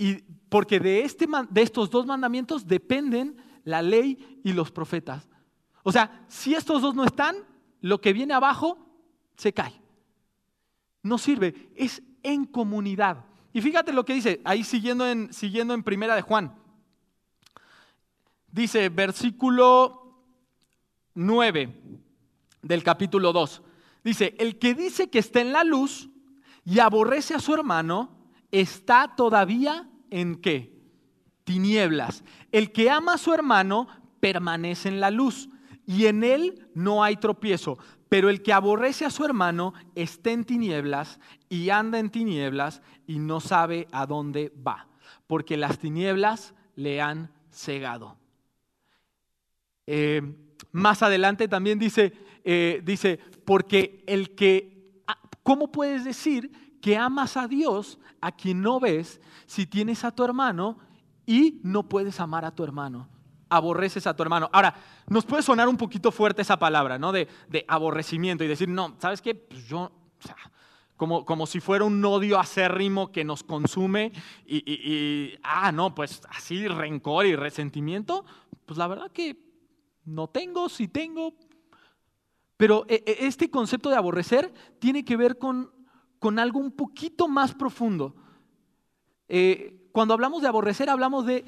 y 0.00 0.24
porque 0.48 0.80
de, 0.80 1.02
este, 1.02 1.28
de 1.50 1.60
estos 1.60 1.90
dos 1.90 2.06
mandamientos 2.06 2.66
dependen 2.66 3.36
la 3.64 3.82
ley 3.82 4.40
y 4.42 4.54
los 4.54 4.72
profetas. 4.72 5.28
O 5.82 5.92
sea, 5.92 6.24
si 6.26 6.54
estos 6.54 6.80
dos 6.80 6.94
no 6.94 7.04
están, 7.04 7.36
lo 7.82 8.00
que 8.00 8.14
viene 8.14 8.32
abajo 8.32 8.78
se 9.36 9.52
cae. 9.52 9.78
No 11.02 11.18
sirve, 11.18 11.70
es 11.76 12.02
en 12.22 12.46
comunidad. 12.46 13.26
Y 13.52 13.60
fíjate 13.60 13.92
lo 13.92 14.06
que 14.06 14.14
dice, 14.14 14.40
ahí 14.42 14.64
siguiendo 14.64 15.06
en, 15.06 15.34
siguiendo 15.34 15.74
en 15.74 15.82
Primera 15.82 16.14
de 16.14 16.22
Juan. 16.22 16.54
Dice, 18.50 18.88
versículo 18.88 20.24
9 21.12 21.74
del 22.62 22.82
capítulo 22.82 23.34
2. 23.34 23.62
Dice, 24.02 24.34
el 24.38 24.58
que 24.58 24.72
dice 24.74 25.10
que 25.10 25.18
está 25.18 25.42
en 25.42 25.52
la 25.52 25.62
luz 25.62 26.08
y 26.64 26.78
aborrece 26.78 27.34
a 27.34 27.38
su 27.38 27.52
hermano, 27.52 28.19
está 28.52 29.14
todavía 29.16 29.88
en 30.10 30.36
qué? 30.36 30.72
Tinieblas. 31.44 32.24
El 32.52 32.72
que 32.72 32.90
ama 32.90 33.14
a 33.14 33.18
su 33.18 33.32
hermano 33.32 33.88
permanece 34.20 34.88
en 34.88 35.00
la 35.00 35.10
luz 35.10 35.48
y 35.86 36.06
en 36.06 36.22
él 36.22 36.68
no 36.74 37.02
hay 37.02 37.16
tropiezo. 37.16 37.78
Pero 38.08 38.28
el 38.28 38.42
que 38.42 38.52
aborrece 38.52 39.04
a 39.04 39.10
su 39.10 39.24
hermano 39.24 39.72
está 39.94 40.32
en 40.32 40.44
tinieblas 40.44 41.20
y 41.48 41.70
anda 41.70 41.98
en 41.98 42.10
tinieblas 42.10 42.82
y 43.06 43.18
no 43.18 43.40
sabe 43.40 43.86
a 43.92 44.06
dónde 44.06 44.52
va, 44.66 44.88
porque 45.26 45.56
las 45.56 45.78
tinieblas 45.78 46.54
le 46.74 47.00
han 47.00 47.30
cegado. 47.50 48.16
Eh, 49.86 50.22
más 50.72 51.02
adelante 51.02 51.48
también 51.48 51.78
dice, 51.78 52.12
eh, 52.44 52.80
dice, 52.84 53.18
porque 53.44 54.04
el 54.06 54.34
que, 54.34 55.02
ah, 55.06 55.18
¿cómo 55.42 55.70
puedes 55.70 56.04
decir 56.04 56.78
que 56.80 56.96
amas 56.96 57.36
a 57.36 57.46
Dios 57.46 57.98
a 58.20 58.32
quien 58.32 58.60
no 58.60 58.80
ves 58.80 59.20
si 59.46 59.66
tienes 59.66 60.04
a 60.04 60.10
tu 60.10 60.24
hermano 60.24 60.78
y 61.26 61.60
no 61.62 61.88
puedes 61.88 62.20
amar 62.20 62.44
a 62.44 62.50
tu 62.50 62.64
hermano. 62.64 63.08
Aborreces 63.48 64.06
a 64.06 64.14
tu 64.14 64.22
hermano. 64.22 64.48
Ahora, 64.52 64.74
nos 65.08 65.24
puede 65.24 65.42
sonar 65.42 65.68
un 65.68 65.76
poquito 65.76 66.12
fuerte 66.12 66.42
esa 66.42 66.58
palabra, 66.58 66.98
¿no? 66.98 67.12
De, 67.12 67.28
aborrecimiento 67.68 68.44
y 68.44 68.48
decir, 68.48 68.68
no, 68.68 68.94
¿sabes 68.98 69.20
qué? 69.20 69.34
Pues 69.34 69.66
yo, 69.66 69.90
como, 70.96 71.24
como, 71.24 71.46
si 71.46 71.60
fuera 71.60 71.84
un 71.84 72.04
odio 72.04 72.38
acérrimo 72.38 73.10
que 73.10 73.24
nos 73.24 73.42
consume 73.42 74.12
y, 74.46 75.34
ah, 75.42 75.72
no, 75.72 75.94
pues 75.94 76.22
así 76.28 76.68
rencor 76.68 77.26
y 77.26 77.34
resentimiento, 77.34 78.24
pues 78.66 78.78
la 78.78 78.86
verdad 78.86 79.10
que 79.10 79.36
no 80.04 80.28
tengo, 80.28 80.68
si 80.68 80.88
tengo. 80.88 81.34
Pero 82.56 82.84
e, 82.88 83.02
e, 83.06 83.26
este 83.26 83.50
concepto 83.50 83.88
de 83.88 83.96
aborrecer 83.96 84.52
tiene 84.78 85.04
que 85.04 85.16
ver 85.16 85.38
con 85.38 85.79
con 86.20 86.38
algo 86.38 86.60
un 86.60 86.70
poquito 86.70 87.26
más 87.26 87.54
profundo. 87.54 88.14
Eh, 89.26 89.88
cuando 89.90 90.14
hablamos 90.14 90.42
de 90.42 90.48
aborrecer, 90.48 90.88
hablamos 90.88 91.26
de 91.26 91.44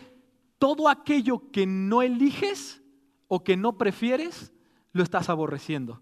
todo 0.59 0.89
aquello 0.89 1.51
que 1.53 1.67
no 1.67 2.03
eliges 2.03 2.83
o 3.29 3.45
que 3.45 3.57
no 3.57 3.79
prefieres, 3.79 4.53
lo 4.93 5.03
estás 5.03 5.29
aborreciendo. 5.29 6.01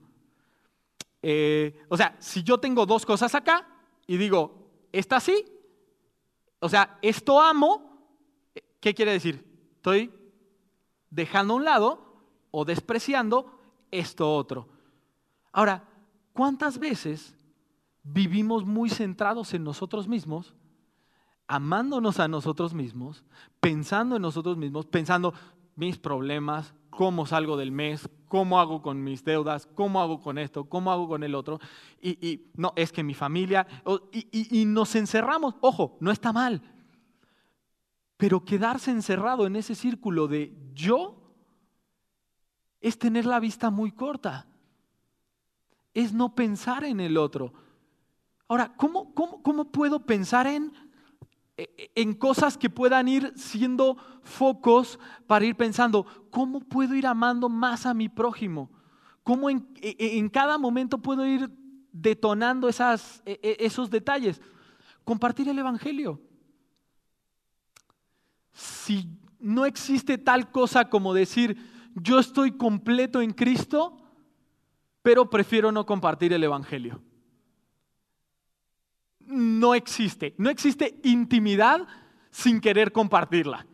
Eh, 1.22 1.85
o 1.88 1.96
sea, 1.96 2.16
si 2.18 2.42
yo 2.42 2.59
tengo 2.59 2.87
dos 2.87 3.04
cosas 3.04 3.35
acá 3.35 3.66
y 4.06 4.16
digo, 4.16 4.70
esta 4.92 5.20
sí, 5.20 5.44
o 6.61 6.68
sea, 6.68 6.98
esto 7.02 7.40
amo, 7.40 8.06
¿qué 8.80 8.94
quiere 8.94 9.12
decir? 9.12 9.44
Estoy 9.76 10.12
dejando 11.11 11.54
a 11.54 11.56
un 11.56 11.64
lado 11.64 12.22
o 12.50 12.64
despreciando 12.64 13.59
esto 13.90 14.33
otro. 14.33 14.68
Ahora, 15.52 15.88
¿cuántas 16.33 16.78
veces 16.78 17.35
vivimos 18.02 18.64
muy 18.64 18.90
centrados 18.90 19.54
en 19.54 19.64
nosotros 19.64 20.08
mismos, 20.08 20.54
amándonos 21.46 22.20
a 22.20 22.28
nosotros 22.28 22.74
mismos, 22.74 23.24
pensando 23.60 24.16
en 24.16 24.22
nosotros 24.22 24.56
mismos, 24.56 24.86
pensando 24.86 25.34
mis 25.76 25.98
problemas, 25.98 26.74
cómo 26.90 27.26
salgo 27.26 27.56
del 27.56 27.72
mes, 27.72 28.08
cómo 28.28 28.60
hago 28.60 28.82
con 28.82 29.02
mis 29.02 29.24
deudas, 29.24 29.66
cómo 29.74 30.00
hago 30.00 30.20
con 30.20 30.38
esto, 30.38 30.64
cómo 30.64 30.92
hago 30.92 31.08
con 31.08 31.22
el 31.22 31.34
otro. 31.34 31.58
Y, 32.00 32.50
no, 32.54 32.72
es 32.76 32.92
que 32.92 33.02
mi 33.02 33.14
familia, 33.14 33.66
y, 34.12 34.60
y 34.60 34.64
nos 34.64 34.94
encerramos, 34.94 35.54
ojo, 35.60 35.96
no 36.00 36.10
está 36.10 36.32
mal, 36.32 36.62
pero 38.16 38.44
quedarse 38.44 38.90
encerrado 38.90 39.46
en 39.46 39.56
ese 39.56 39.74
círculo 39.74 40.28
de 40.28 40.54
yo 40.74 41.16
es 42.80 42.98
tener 42.98 43.24
la 43.24 43.40
vista 43.40 43.70
muy 43.70 43.92
corta, 43.92 44.46
es 45.94 46.12
no 46.12 46.34
pensar 46.34 46.84
en 46.84 47.00
el 47.00 47.16
otro. 47.16 47.52
Ahora, 48.50 48.72
¿cómo, 48.76 49.70
puedo 49.70 50.04
pensar 50.04 50.48
en, 50.48 50.72
en 51.56 52.14
cosas 52.14 52.58
que 52.58 52.68
puedan 52.68 53.06
ir 53.06 53.32
siendo 53.36 53.96
focos 54.24 54.98
para 55.28 55.44
ir 55.44 55.54
pensando, 55.54 56.04
¿cómo 56.32 56.58
puedo 56.58 56.96
ir 56.96 57.06
amando 57.06 57.48
más 57.48 57.86
a 57.86 57.94
mi 57.94 58.08
prójimo? 58.08 58.68
¿Cómo 59.22 59.50
en, 59.50 59.68
en 59.80 60.28
cada 60.28 60.58
momento 60.58 60.98
puedo 60.98 61.24
ir 61.24 61.48
detonando 61.92 62.68
esas, 62.68 63.22
e, 63.24 63.38
e, 63.40 63.64
esos 63.64 63.88
detalles? 63.88 64.42
Compartir 65.04 65.48
el 65.48 65.60
Evangelio. 65.60 66.20
Si 68.52 69.16
no 69.38 69.64
existe 69.64 70.18
tal 70.18 70.50
cosa 70.50 70.90
como 70.90 71.14
decir, 71.14 71.56
yo 71.94 72.18
estoy 72.18 72.50
completo 72.50 73.22
en 73.22 73.30
Cristo, 73.30 73.96
pero 75.02 75.30
prefiero 75.30 75.70
no 75.70 75.86
compartir 75.86 76.32
el 76.32 76.42
Evangelio 76.42 77.00
no 79.30 79.74
existe. 79.74 80.34
No 80.38 80.50
existe 80.50 80.98
intimidad 81.02 81.86
sin 82.30 82.60
querer 82.60 82.92
compartirla. 82.92 83.66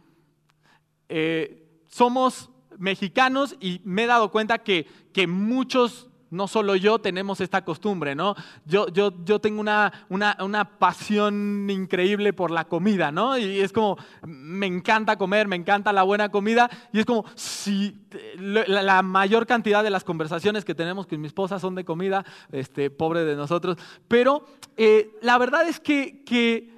Eh, 1.09 1.83
somos 1.87 2.51
mexicanos 2.79 3.57
y 3.61 3.81
me 3.85 4.05
he 4.05 4.07
dado 4.07 4.31
cuenta 4.31 4.59
que, 4.59 4.87
que 5.13 5.27
muchos 5.27 6.11
no 6.31 6.49
solo 6.49 6.77
yo 6.77 6.99
tenemos 6.99 7.41
esta 7.41 7.65
costumbre, 7.65 8.15
¿no? 8.15 8.35
Yo, 8.65 8.89
yo, 8.89 9.13
yo 9.25 9.41
tengo 9.41 9.61
una, 9.61 9.93
una, 10.09 10.79
pasión 10.79 11.69
increíble 11.71 12.33
por 12.33 12.51
la 12.51 12.65
comida, 12.65 13.13
¿no? 13.13 13.39
Y 13.39 13.61
es 13.61 13.73
como, 13.73 13.97
me 14.27 14.67
encanta 14.67 15.17
comer, 15.17 15.49
me 15.49 15.57
encanta 15.57 15.93
la 15.93 16.03
buena 16.03 16.31
comida, 16.31 16.69
y 16.93 16.99
es 16.99 17.07
como, 17.07 17.25
si 17.35 17.99
la, 18.39 19.03
mayor 19.03 19.47
cantidad 19.47 19.83
de 19.83 19.91
las 19.91 20.05
conversaciones 20.05 20.65
que 20.65 20.75
tenemos 20.75 21.07
con 21.07 21.21
mi 21.21 21.27
esposa 21.27 21.59
son 21.59 21.75
de 21.75 21.85
comida, 21.85 22.25
este, 22.51 22.91
pobre 22.91 23.25
de 23.25 23.37
nosotros, 23.37 23.77
pero 24.09 24.45
eh, 24.77 25.11
la 25.23 25.39
verdad 25.39 25.69
es 25.69 25.81
que, 25.81 26.25
que 26.25 26.75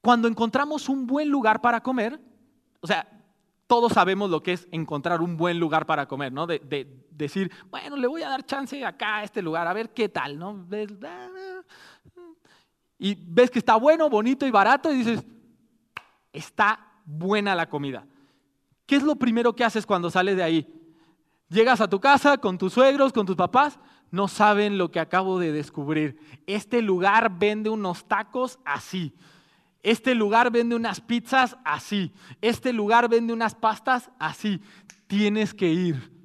cuando 0.00 0.28
encontramos 0.28 0.88
un 0.88 1.06
buen 1.06 1.28
lugar 1.28 1.60
para 1.60 1.82
comer, 1.82 2.20
o 2.80 2.86
sea, 2.86 3.06
todos 3.70 3.92
sabemos 3.92 4.30
lo 4.30 4.42
que 4.42 4.54
es 4.54 4.66
encontrar 4.72 5.20
un 5.20 5.36
buen 5.36 5.60
lugar 5.60 5.86
para 5.86 6.06
comer, 6.06 6.32
¿no? 6.32 6.44
De, 6.48 6.88
decir, 7.24 7.50
bueno, 7.70 7.96
le 7.96 8.06
voy 8.06 8.22
a 8.22 8.28
dar 8.28 8.44
chance 8.44 8.84
acá 8.84 9.18
a 9.18 9.24
este 9.24 9.42
lugar, 9.42 9.66
a 9.66 9.72
ver 9.72 9.90
qué 9.90 10.08
tal, 10.08 10.38
¿no? 10.38 10.66
Y 12.98 13.16
ves 13.18 13.50
que 13.50 13.58
está 13.58 13.76
bueno, 13.76 14.10
bonito 14.10 14.46
y 14.46 14.50
barato 14.50 14.92
y 14.92 14.96
dices, 14.96 15.24
está 16.32 16.86
buena 17.04 17.54
la 17.54 17.68
comida. 17.68 18.06
¿Qué 18.86 18.96
es 18.96 19.02
lo 19.02 19.16
primero 19.16 19.54
que 19.54 19.64
haces 19.64 19.86
cuando 19.86 20.10
sales 20.10 20.36
de 20.36 20.42
ahí? 20.42 20.66
Llegas 21.48 21.80
a 21.80 21.88
tu 21.88 22.00
casa 22.00 22.38
con 22.38 22.58
tus 22.58 22.72
suegros, 22.72 23.12
con 23.12 23.26
tus 23.26 23.36
papás, 23.36 23.78
no 24.10 24.28
saben 24.28 24.78
lo 24.78 24.90
que 24.90 25.00
acabo 25.00 25.38
de 25.38 25.52
descubrir. 25.52 26.18
Este 26.46 26.82
lugar 26.82 27.38
vende 27.38 27.70
unos 27.70 28.06
tacos 28.06 28.58
así. 28.64 29.14
Este 29.82 30.14
lugar 30.14 30.50
vende 30.50 30.76
unas 30.76 31.00
pizzas 31.00 31.56
así. 31.64 32.12
Este 32.40 32.72
lugar 32.72 33.08
vende 33.08 33.32
unas 33.32 33.54
pastas 33.54 34.10
así. 34.18 34.60
Tienes 35.06 35.54
que 35.54 35.68
ir. 35.68 36.19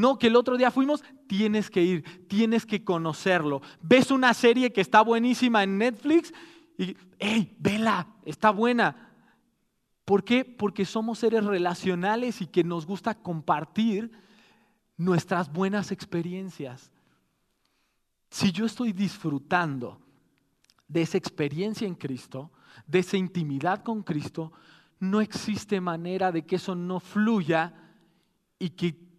No, 0.00 0.18
que 0.18 0.28
el 0.28 0.36
otro 0.36 0.56
día 0.56 0.70
fuimos, 0.70 1.04
tienes 1.26 1.68
que 1.68 1.82
ir, 1.82 2.26
tienes 2.26 2.64
que 2.64 2.82
conocerlo. 2.82 3.60
Ves 3.82 4.10
una 4.10 4.32
serie 4.32 4.72
que 4.72 4.80
está 4.80 5.02
buenísima 5.02 5.62
en 5.62 5.76
Netflix 5.76 6.32
y, 6.78 6.96
hey, 7.18 7.54
vela, 7.58 8.08
está 8.24 8.48
buena. 8.48 9.10
¿Por 10.06 10.24
qué? 10.24 10.42
Porque 10.46 10.86
somos 10.86 11.18
seres 11.18 11.44
relacionales 11.44 12.40
y 12.40 12.46
que 12.46 12.64
nos 12.64 12.86
gusta 12.86 13.14
compartir 13.14 14.10
nuestras 14.96 15.52
buenas 15.52 15.92
experiencias. 15.92 16.90
Si 18.30 18.52
yo 18.52 18.64
estoy 18.64 18.94
disfrutando 18.94 20.00
de 20.88 21.02
esa 21.02 21.18
experiencia 21.18 21.86
en 21.86 21.94
Cristo, 21.94 22.50
de 22.86 23.00
esa 23.00 23.18
intimidad 23.18 23.82
con 23.82 24.02
Cristo, 24.02 24.50
no 24.98 25.20
existe 25.20 25.78
manera 25.78 26.32
de 26.32 26.46
que 26.46 26.56
eso 26.56 26.74
no 26.74 27.00
fluya 27.00 27.74
y 28.58 28.70
que 28.70 29.09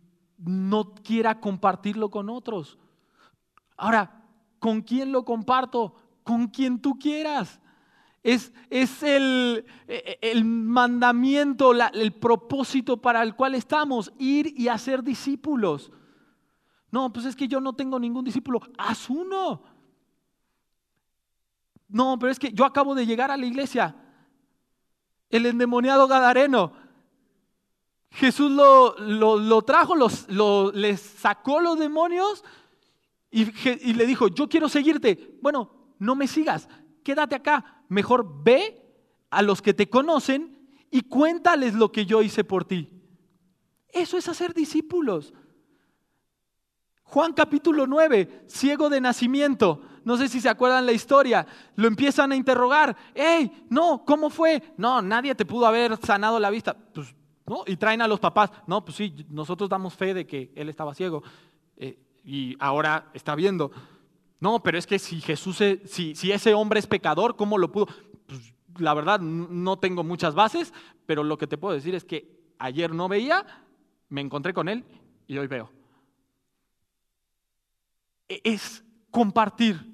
no 0.46 0.94
quiera 0.96 1.40
compartirlo 1.40 2.10
con 2.10 2.30
otros. 2.30 2.78
Ahora, 3.78 4.24
¿con 4.60 4.82
quién 4.82 5.12
lo 5.12 5.26
comparto? 5.26 5.96
Con 6.24 6.48
quien 6.48 6.80
tú 6.80 6.98
quieras. 6.98 7.60
Es, 8.24 8.54
es 8.70 9.02
el, 9.02 9.66
el, 9.88 10.46
mandamiento, 10.46 11.74
el 11.74 12.14
propósito 12.14 13.02
para 13.02 13.24
el 13.24 13.36
cual 13.36 13.56
estamos, 13.56 14.14
ir 14.20 14.54
y 14.56 14.68
hacer 14.68 15.04
discípulos. 15.04 15.92
No, 16.92 17.12
pues 17.12 17.26
es 17.26 17.36
que 17.36 17.48
yo 17.48 17.60
no 17.60 17.74
tengo 17.74 18.00
ningún 18.00 18.26
discípulo. 18.26 18.62
Haz 18.78 19.10
uno. 19.10 19.64
No, 21.88 22.20
pero 22.20 22.32
es 22.32 22.38
que 22.38 22.52
yo 22.52 22.66
acabo 22.66 22.94
de 22.94 23.06
llegar 23.06 23.32
a 23.32 23.38
la 23.38 23.46
iglesia. 23.46 23.96
El 25.30 25.46
endemoniado 25.46 26.08
Gadareno. 26.08 26.74
Jesús 28.12 28.52
lo, 28.52 28.98
lo, 29.00 29.62
trajo, 29.62 29.96
los, 29.96 30.28
lo, 30.30 30.72
les 30.72 31.00
sacó 31.00 31.62
los 31.62 31.80
demonios 31.80 32.44
y, 33.32 33.44
y 33.90 33.94
le 33.94 34.06
dijo, 34.06 34.28
yo 34.28 34.50
quiero 34.50 34.68
seguirte. 34.68 35.38
Bueno, 35.42 35.94
no 35.98 36.16
me 36.16 36.28
sigas, 36.28 36.68
quédate 37.04 37.36
acá. 37.36 37.84
Mejor 37.88 38.44
ve 38.44 38.82
a 39.30 39.42
los 39.42 39.62
que 39.62 39.74
te 39.74 39.90
conocen 39.90 40.68
y 40.92 41.04
cuéntales 41.04 41.74
lo 41.74 41.92
que 41.92 42.06
yo 42.06 42.22
hice 42.22 42.44
por 42.44 42.66
ti. 42.66 42.90
Eso 43.88 44.18
es 44.18 44.28
hacer 44.28 44.54
discípulos. 44.54 45.34
Juan 47.04 47.34
capítulo 47.34 47.88
9, 47.88 48.46
ciego 48.48 48.90
de 48.90 49.02
nacimiento. 49.02 49.82
No 50.04 50.18
sé 50.18 50.28
si 50.28 50.42
se 50.42 50.50
acuerdan 50.50 50.86
la 50.86 50.92
historia. 50.92 51.46
Lo 51.76 51.88
empiezan 51.88 52.32
a 52.32 52.36
interrogar. 52.36 52.96
¡Ey! 53.14 53.66
No, 53.70 54.04
¿cómo 54.06 54.30
fue? 54.30 54.62
No, 54.78 55.02
nadie 55.02 55.36
te 55.36 55.46
pudo 55.46 55.66
haber 55.66 55.98
sanado 55.98 56.40
la 56.40 56.50
vista. 56.50 56.74
Pues, 56.74 57.14
Y 57.66 57.76
traen 57.78 58.02
a 58.02 58.08
los 58.08 58.20
papás. 58.20 58.52
No, 58.68 58.84
pues 58.84 58.98
sí, 58.98 59.26
nosotros 59.30 59.70
damos 59.70 59.94
fe 59.96 60.14
de 60.14 60.26
que 60.26 60.52
él 60.56 60.70
estaba 60.70 60.94
ciego 60.94 61.24
eh, 61.78 62.00
y 62.24 62.56
ahora 62.60 63.10
está 63.14 63.36
viendo. 63.36 63.72
No, 64.40 64.64
pero 64.64 64.78
es 64.78 64.88
que 64.88 65.00
si 65.00 65.22
Jesús, 65.22 65.62
si, 65.86 66.16
si 66.16 66.32
ese 66.32 66.54
hombre 66.54 66.80
es 66.80 66.88
pecador, 66.88 67.36
¿cómo 67.36 67.58
lo 67.58 67.72
pudo? 67.72 67.88
Pues, 68.26 68.54
la 68.78 68.94
verdad, 68.94 69.20
no 69.20 69.78
tengo 69.80 70.04
muchas 70.04 70.34
bases, 70.34 70.74
pero 71.06 71.24
lo 71.24 71.38
que 71.38 71.48
te 71.48 71.58
puedo 71.58 71.76
decir 71.76 71.94
es 71.94 72.06
que 72.06 72.42
ayer 72.58 72.94
no 72.94 73.08
veía, 73.08 73.46
me 74.10 74.22
encontré 74.22 74.54
con 74.54 74.70
él 74.70 74.86
y 75.28 75.38
hoy 75.38 75.48
veo. 75.48 75.70
E-, 78.30 78.42
es 78.44 78.84
compartir, 79.10 79.91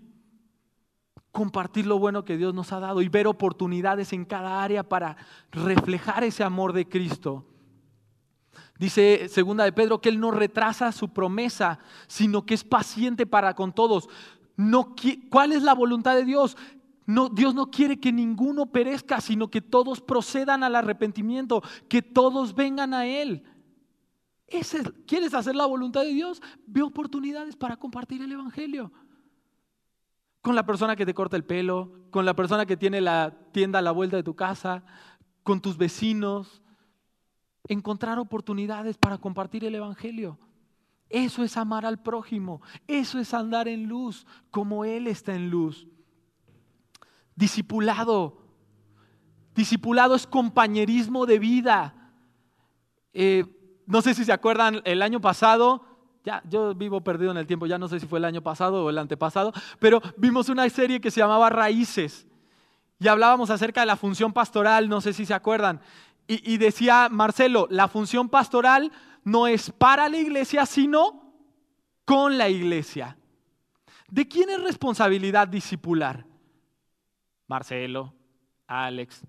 compartir 1.37 1.85
lo 1.85 1.99
bueno 1.99 2.25
que 2.25 2.35
Dios 2.35 2.55
nos 2.55 2.73
ha 2.73 2.79
dado 2.79 2.99
y 2.99 3.09
ver 3.09 3.27
oportunidades 3.27 4.11
en 4.11 4.25
cada 4.25 4.63
área 4.63 4.81
para 4.81 5.17
reflejar 5.51 6.23
ese 6.23 6.43
amor 6.43 6.73
de 6.73 6.89
Cristo. 6.89 7.45
Dice 8.79 9.29
segunda 9.29 9.63
de 9.63 9.71
Pedro 9.71 10.01
que 10.01 10.09
él 10.09 10.19
no 10.19 10.31
retrasa 10.31 10.91
su 10.91 11.09
promesa, 11.09 11.77
sino 12.07 12.43
que 12.43 12.55
es 12.55 12.63
paciente 12.63 13.27
para 13.27 13.53
con 13.53 13.71
todos. 13.71 14.09
¿Cuál 15.29 15.51
es 15.51 15.61
la 15.61 15.75
voluntad 15.75 16.15
de 16.15 16.25
Dios? 16.25 16.57
No, 17.05 17.29
Dios 17.29 17.53
no 17.53 17.69
quiere 17.69 17.99
que 17.99 18.11
ninguno 18.11 18.71
perezca, 18.71 19.21
sino 19.21 19.51
que 19.51 19.61
todos 19.61 20.01
procedan 20.01 20.63
al 20.63 20.75
arrepentimiento, 20.75 21.61
que 21.87 22.01
todos 22.01 22.55
vengan 22.55 22.95
a 22.95 23.05
Él. 23.05 23.43
¿Quieres 25.05 25.35
hacer 25.35 25.55
la 25.55 25.67
voluntad 25.67 26.01
de 26.01 26.13
Dios? 26.13 26.41
Ve 26.65 26.81
oportunidades 26.81 27.55
para 27.55 27.77
compartir 27.77 28.23
el 28.23 28.31
Evangelio. 28.31 28.91
Con 30.41 30.55
la 30.55 30.65
persona 30.65 30.95
que 30.95 31.05
te 31.05 31.13
corta 31.13 31.35
el 31.35 31.43
pelo, 31.43 31.91
con 32.11 32.25
la 32.25 32.35
persona 32.35 32.65
que 32.65 32.77
tiene 32.77 33.01
la 33.01 33.35
tienda 33.51 33.79
a 33.79 33.81
la 33.81 33.91
vuelta 33.91 34.15
de 34.15 34.23
tu 34.23 34.35
casa, 34.35 34.83
con 35.43 35.61
tus 35.61 35.77
vecinos. 35.77 36.61
Encontrar 37.67 38.19
oportunidades 38.19 38.97
para 38.97 39.17
compartir 39.17 39.65
el 39.65 39.75
Evangelio. 39.75 40.39
Eso 41.09 41.43
es 41.43 41.57
amar 41.57 41.85
al 41.85 42.01
prójimo. 42.01 42.61
Eso 42.87 43.19
es 43.19 43.33
andar 43.33 43.67
en 43.67 43.87
luz 43.87 44.25
como 44.51 44.85
Él 44.85 45.07
está 45.07 45.35
en 45.35 45.49
luz. 45.49 45.87
Discipulado. 47.35 48.41
Discipulado 49.55 50.15
es 50.15 50.27
compañerismo 50.27 51.25
de 51.25 51.39
vida. 51.39 52.13
Eh, 53.13 53.45
no 53.85 54.01
sé 54.01 54.13
si 54.13 54.25
se 54.25 54.33
acuerdan, 54.33 54.81
el 54.83 55.01
año 55.01 55.21
pasado, 55.21 55.86
ya 56.27 56.43
yo 56.49 56.75
vivo 56.75 56.99
perdido 56.99 57.31
en 57.31 57.37
el 57.37 57.47
tiempo, 57.47 57.67
ya 57.67 57.77
no 57.77 57.87
sé 57.87 58.01
si 58.01 58.05
fue 58.05 58.19
el 58.19 58.25
año 58.25 58.41
pasado 58.41 58.83
o 58.83 58.89
el 58.89 58.97
antepasado, 58.97 59.53
pero 59.79 60.01
vimos 60.17 60.49
una 60.49 60.69
serie 60.69 60.99
que 60.99 61.09
se 61.09 61.21
llamaba 61.21 61.49
Raíces 61.49 62.27
y 62.99 63.07
hablábamos 63.07 63.49
acerca 63.49 63.79
de 63.79 63.85
la 63.85 63.95
función 63.95 64.33
pastoral, 64.33 64.89
no 64.89 64.99
sé 64.99 65.13
si 65.13 65.25
se 65.25 65.33
acuerdan. 65.33 65.79
Y, 66.27 66.57
decía 66.57 67.07
Marcelo, 67.09 67.69
la 67.71 67.87
función 67.87 68.27
pastoral 68.27 68.91
no 69.23 69.47
es 69.47 69.71
para 69.71 70.09
la 70.09 70.17
iglesia, 70.17 70.65
sino 70.65 71.31
con 72.03 72.37
la 72.37 72.49
iglesia. 72.49 73.17
¿De 74.09 74.27
quién 74.27 74.49
es 74.49 74.61
responsabilidad 74.61 75.47
discipular? 75.47 76.25
Marcelo, 77.47 78.13
Alex, 78.67 79.25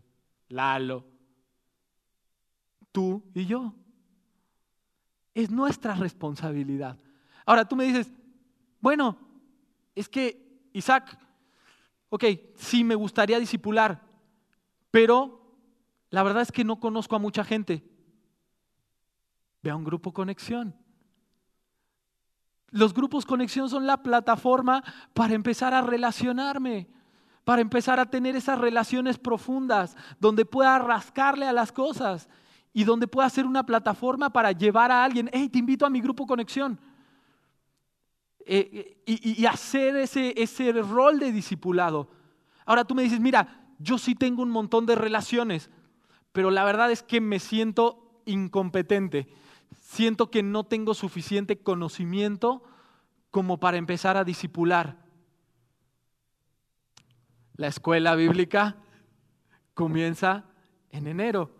Lalo, 0.49 1.07
tú 2.91 3.23
y 3.33 3.47
yo. 3.47 3.73
Es 5.39 5.53
nuestra 5.53 5.95
responsabilidad. 5.95 6.99
Ahora 7.47 7.65
tú 7.65 7.77
me 7.77 7.85
dices, 7.85 8.13
bueno, 8.81 9.17
es 9.95 10.09
que 10.09 10.69
Isaac, 10.73 11.17
ok, 12.09 12.25
sí 12.57 12.83
me 12.83 12.97
gustaría 12.97 13.39
disipular, 13.39 14.03
pero 14.91 15.41
la 16.11 16.25
verdad 16.25 16.43
es 16.43 16.51
que 16.51 16.65
no 16.65 16.81
conozco 16.81 17.15
a 17.15 17.21
mucha 17.21 17.45
gente. 17.45 17.89
Ve 19.63 19.71
a 19.71 19.77
un 19.77 19.85
grupo 19.85 20.13
conexión. 20.13 20.75
Los 22.71 22.93
grupos 22.93 23.25
conexión 23.25 23.71
son 23.71 23.87
la 23.87 24.03
plataforma 24.03 24.83
para 25.15 25.35
empezar 25.35 25.73
a 25.73 25.83
relacionarme, 25.83 26.89
para 27.45 27.63
empezar 27.63 28.01
a 28.01 28.11
tener 28.11 28.35
esas 28.35 28.59
relaciones 28.59 29.19
profundas, 29.19 29.97
donde 30.19 30.45
pueda 30.45 30.81
rascarle 30.81 31.47
a 31.47 31.53
las 31.53 31.71
cosas 31.71 32.29
y 32.79 32.85
donde 32.85 33.09
pueda 33.09 33.29
ser 33.29 33.45
una 33.45 33.67
plataforma 33.67 34.31
para 34.31 34.53
llevar 34.53 34.93
a 34.93 35.03
alguien, 35.03 35.29
hey, 35.33 35.49
te 35.49 35.59
invito 35.59 35.85
a 35.85 35.91
mi 35.91 36.01
grupo 36.01 36.29
conexión. 36.29 36.79
Eh, 38.47 39.01
eh, 39.05 39.21
y, 39.21 39.45
hacer 39.47 39.97
ese, 39.97 40.33
ese 40.41 40.71
rol 40.71 41.19
de 41.19 41.33
discipulado. 41.33 42.09
Ahora 42.65 42.85
tú 42.85 42.95
me 42.95 43.03
dices, 43.03 43.19
mira, 43.19 43.67
yo 43.81 43.99
sí 43.99 44.15
tengo 44.15 44.45
un 44.45 44.51
montón 44.51 44.87
de 44.87 44.95
relaciones, 44.95 45.71
pero 46.31 46.53
la 46.53 46.63
verdad 46.63 46.93
es 46.93 47.03
que 47.03 47.21
me 47.21 47.41
siento 47.41 48.23
incompetente. 48.27 49.27
Siento 49.81 50.31
que 50.31 50.45
no 50.45 50.63
tengo 50.63 50.95
suficiente 50.95 51.59
conocimiento 51.59 52.63
como 53.33 53.59
para 53.59 53.77
empezar 53.77 54.17
a 54.17 54.23
discipular. 54.23 55.05
La 57.57 57.67
escuela 57.67 58.15
bíblica 58.15 58.77
comienza 59.75 60.45
en 60.93 61.09
enero. 61.09 61.58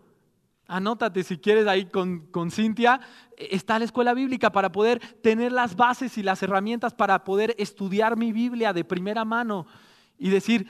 Anótate 0.69 1.23
si 1.23 1.37
quieres 1.37 1.67
ahí 1.67 1.85
con, 1.85 2.27
con 2.27 2.51
Cintia. 2.51 3.01
Está 3.35 3.79
la 3.79 3.85
escuela 3.85 4.13
bíblica 4.13 4.51
para 4.51 4.71
poder 4.71 4.99
tener 5.21 5.51
las 5.51 5.75
bases 5.75 6.17
y 6.17 6.23
las 6.23 6.41
herramientas 6.43 6.93
para 6.93 7.23
poder 7.23 7.55
estudiar 7.57 8.15
mi 8.15 8.31
Biblia 8.31 8.71
de 8.71 8.85
primera 8.85 9.25
mano 9.25 9.65
y 10.17 10.29
decir, 10.29 10.67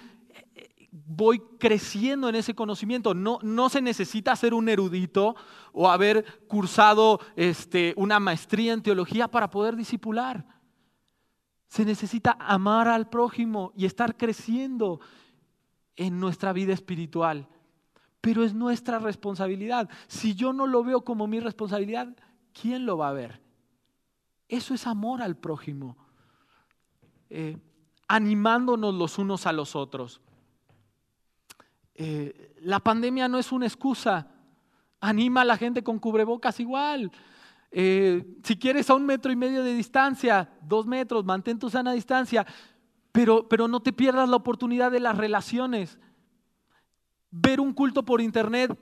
voy 0.92 1.42
creciendo 1.60 2.30
en 2.30 2.36
ese 2.36 2.56
conocimiento. 2.56 3.14
No, 3.14 3.40
no 3.42 3.70
se 3.70 3.82
necesita 3.82 4.36
ser 4.36 4.54
un 4.54 4.70
erudito 4.70 5.36
o 5.72 5.90
haber 5.90 6.26
cursado 6.48 7.20
este, 7.36 7.94
una 7.98 8.20
maestría 8.20 8.74
en 8.74 8.82
teología 8.82 9.28
para 9.28 9.50
poder 9.50 9.76
disipular. 9.76 10.46
Se 11.68 11.86
necesita 11.86 12.38
amar 12.40 12.88
al 12.88 13.10
prójimo 13.10 13.74
y 13.76 13.86
estar 13.86 14.18
creciendo 14.18 15.00
en 15.96 16.20
nuestra 16.20 16.54
vida 16.54 16.74
espiritual. 16.74 17.48
Pero 18.22 18.44
es 18.44 18.54
nuestra 18.54 19.00
responsabilidad. 19.00 19.90
Si 20.08 20.36
yo 20.36 20.54
no 20.54 20.68
lo 20.68 20.84
veo 20.84 21.02
como 21.02 21.28
mi 21.28 21.40
responsabilidad, 21.40 22.16
¿quién 22.54 22.86
lo 22.86 22.98
va 22.98 23.10
a 23.10 23.14
ver? 23.14 23.42
Eso 24.48 24.74
es 24.74 24.88
amor 24.88 25.22
al 25.22 25.38
prójimo. 25.38 25.96
Eh, 27.30 27.58
animándonos 28.08 28.94
los 28.96 29.18
unos 29.20 29.46
a 29.46 29.54
los 29.54 29.76
otros. 29.76 30.20
Eh, 31.94 32.56
la 32.62 32.80
pandemia 32.80 33.28
no 33.28 33.38
es 33.38 33.52
una 33.52 33.68
excusa. 33.68 34.28
Anima 35.00 35.42
a 35.42 35.46
la 35.46 35.58
gente 35.58 35.84
con 35.84 36.00
cubrebocas 36.00 36.60
igual. 36.60 37.12
Eh, 37.72 38.38
si 38.44 38.58
quieres 38.58 38.90
a 38.90 38.96
un 38.96 39.06
metro 39.06 39.32
y 39.32 39.36
medio 39.36 39.64
de 39.64 39.74
distancia, 39.74 40.50
dos 40.62 40.88
metros, 40.88 41.24
mantén 41.24 41.60
tu 41.60 41.70
sana 41.70 41.92
distancia, 41.94 42.46
pero, 43.12 43.48
pero 43.48 43.68
no 43.68 43.80
te 43.82 43.94
pierdas 43.94 44.28
la 44.28 44.38
oportunidad 44.38 44.92
de 44.92 45.00
las 45.00 45.18
relaciones. 45.18 46.00
Ver 47.32 47.60
un 47.60 47.74
culto 47.74 48.04
por 48.04 48.22
internet 48.22 48.78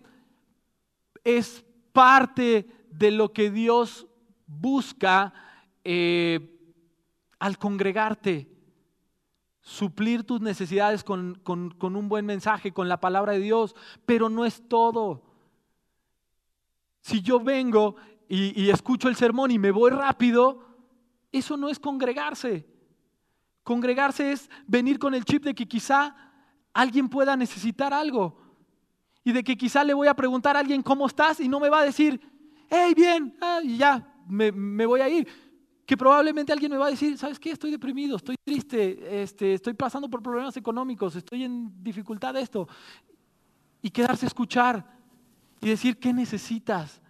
es 1.23 1.65
parte 1.91 2.67
de 2.89 3.12
lo 3.12 3.33
que 3.33 3.51
Dios 3.51 4.07
busca 4.45 5.33
eh, 5.83 6.57
al 7.39 7.57
congregarte 7.57 8.57
suplir 9.67 10.23
tus 10.23 10.39
necesidades 10.39 11.03
con, 11.03 11.41
un 11.45 12.10
buen 12.10 12.25
mensaje, 12.25 12.71
con 12.71 12.88
la 12.88 13.01
palabra 13.01 13.33
de 13.33 13.39
Dios, 13.39 13.75
pero 14.05 14.29
no 14.29 14.45
es 14.45 14.65
todo. 14.69 15.21
Si 17.01 17.21
yo 17.21 17.41
vengo 17.41 17.97
y, 18.29 18.63
y, 18.63 18.69
escucho 18.69 19.10
el 19.10 19.17
sermón 19.17 19.51
y 19.51 19.60
me 19.60 19.71
voy 19.71 19.91
rápido, 19.91 20.65
eso 21.33 21.57
no 21.57 21.67
es 21.67 21.79
congregarse. 21.79 22.65
Congregarse 23.63 24.31
es 24.31 24.49
venir 24.67 24.99
con 24.99 25.13
el 25.13 25.25
chip 25.25 25.43
de 25.43 25.53
que 25.53 25.67
quizá 25.67 26.15
alguien 26.77 27.09
pueda 27.09 27.35
necesitar 27.35 27.91
algo 27.91 28.37
y 29.23 29.31
de 29.31 29.43
que 29.43 29.57
quizá 29.57 29.83
le 29.83 29.95
voy 29.95 30.07
a 30.07 30.13
preguntar 30.13 30.55
a 30.55 30.59
alguien 30.59 30.83
cómo 30.83 31.07
estás 31.07 31.39
y 31.39 31.49
no 31.49 31.59
me 31.59 31.69
va 31.69 31.79
a 31.79 31.85
decir, 31.85 32.21
hey, 32.69 32.93
bien, 32.95 33.35
ah, 33.41 33.61
y 33.63 33.77
ya, 33.77 34.07
me, 34.27 34.51
voy 34.85 35.01
a 35.01 35.09
ir 35.09 35.27
que 35.87 35.97
probablemente 35.97 36.53
alguien 36.53 36.71
me 36.71 36.77
va 36.77 36.85
a 36.85 36.91
decir, 36.91 37.17
¿sabes 37.17 37.39
qué? 37.39 37.49
Estoy 37.49 37.71
deprimido, 37.71 38.17
estoy 38.17 38.35
triste, 38.43 39.23
este, 39.23 39.55
estoy 39.55 39.73
pasando 39.73 40.07
por 40.07 40.21
problemas 40.21 40.55
económicos, 40.55 41.15
estoy 41.15 41.45
en 41.45 41.83
dificultad 41.83 42.35
de 42.35 42.41
esto. 42.41 42.67
Y 43.81 43.89
quedarse 43.89 44.25
a 44.25 44.27
escuchar 44.27 44.85
y 45.61 45.69
decir, 45.69 45.97
¿qué 45.97 46.13
necesitas? 46.13 47.01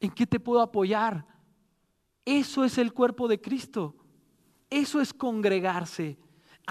¿En 0.00 0.10
qué 0.12 0.26
te 0.26 0.40
puedo 0.40 0.62
apoyar? 0.62 1.26
Eso 2.24 2.64
es 2.64 2.78
el 2.78 2.94
cuerpo 2.94 3.28
de 3.28 3.38
Cristo. 3.38 3.96
Eso 4.70 5.00
es 5.00 5.12
congregarse, 5.12 6.18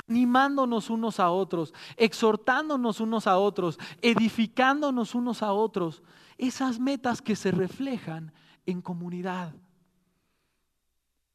animándonos 0.08 0.90
unos 0.90 1.20
a 1.20 1.32
otros, 1.32 1.74
exhortándonos 1.96 3.00
unos 3.00 3.28
a 3.28 3.38
otros, 3.38 3.80
edificándonos 4.02 5.16
unos 5.16 5.42
a 5.42 5.54
otros. 5.54 6.04
Esas 6.38 6.80
metas 6.80 7.22
que 7.22 7.36
se 7.36 7.52
reflejan 7.52 8.32
en 8.66 8.82
comunidad. 8.82 9.56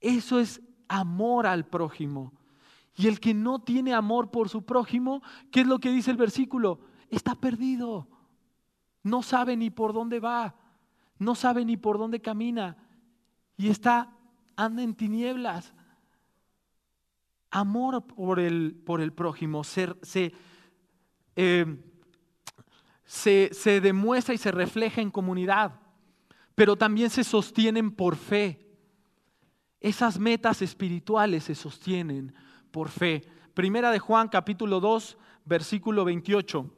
Eso 0.01 0.39
es 0.39 0.61
amor 0.89 1.47
al 1.47 1.65
prójimo. 1.67 2.33
Y 2.95 3.09
el 3.09 3.21
que 3.21 3.35
no 3.35 3.61
tiene 3.61 3.95
amor 3.95 4.31
por 4.31 4.49
su 4.49 4.63
prójimo, 4.63 5.23
¿qué 5.51 5.63
es 5.63 5.67
lo 5.67 5.79
que 5.79 5.91
dice 5.91 6.11
el 6.11 6.17
versículo? 6.17 6.81
Está 7.09 7.35
perdido. 7.35 8.09
No 9.03 9.23
sabe 9.23 9.57
ni 9.57 9.71
por 9.71 9.93
dónde 9.93 10.21
va. 10.21 10.55
No 11.19 11.35
sabe 11.35 11.65
ni 11.65 11.77
por 11.77 11.99
dónde 11.99 12.21
camina. 12.21 12.77
Y 13.57 13.69
está, 13.69 14.13
anda 14.57 14.83
en 14.83 14.95
tinieblas. 14.95 15.73
Amor 17.53 18.07
por 18.07 18.41
el, 18.41 18.75
por 18.85 19.03
el 19.03 19.13
prójimo 19.13 19.63
se, 19.63 19.95
se, 20.01 20.33
eh, 21.37 21.67
se, 23.05 23.51
se 23.53 23.81
demuestra 23.83 24.35
y 24.35 24.39
se 24.39 24.51
refleja 24.51 25.03
en 25.03 25.11
comunidad, 25.11 25.79
pero 26.55 26.77
también 26.77 27.11
se 27.11 27.23
sostienen 27.23 27.91
por 27.91 28.17
fe. 28.17 28.67
Esas 29.81 30.19
metas 30.19 30.63
espirituales 30.63 31.45
se 31.45 31.55
sostienen 31.55 32.35
por 32.71 32.89
fe. 32.89 33.23
Primera 33.53 33.91
de 33.91 33.99
Juan 33.99 34.29
capítulo 34.29 34.81
2, 34.81 35.19
versículo 35.45 36.07
28. 36.07 36.75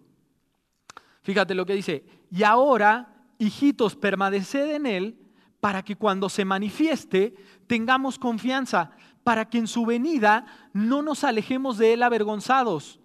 Fíjate 1.22 1.54
lo 1.54 1.64
que 1.64 1.74
dice, 1.74 2.04
y 2.30 2.42
ahora, 2.42 3.14
hijitos, 3.38 3.94
permaneced 3.94 4.74
en 4.74 4.86
él 4.86 5.20
para 5.60 5.82
que 5.82 5.96
cuando 5.96 6.28
se 6.28 6.44
manifieste 6.44 7.34
tengamos 7.66 8.18
confianza, 8.18 8.90
para 9.24 9.48
que 9.48 9.58
en 9.58 9.66
su 9.66 9.86
venida 9.86 10.46
no 10.72 11.02
nos 11.02 11.24
alejemos 11.24 11.78
de 11.78 11.94
él 11.94 12.02
avergonzados. 12.02 13.00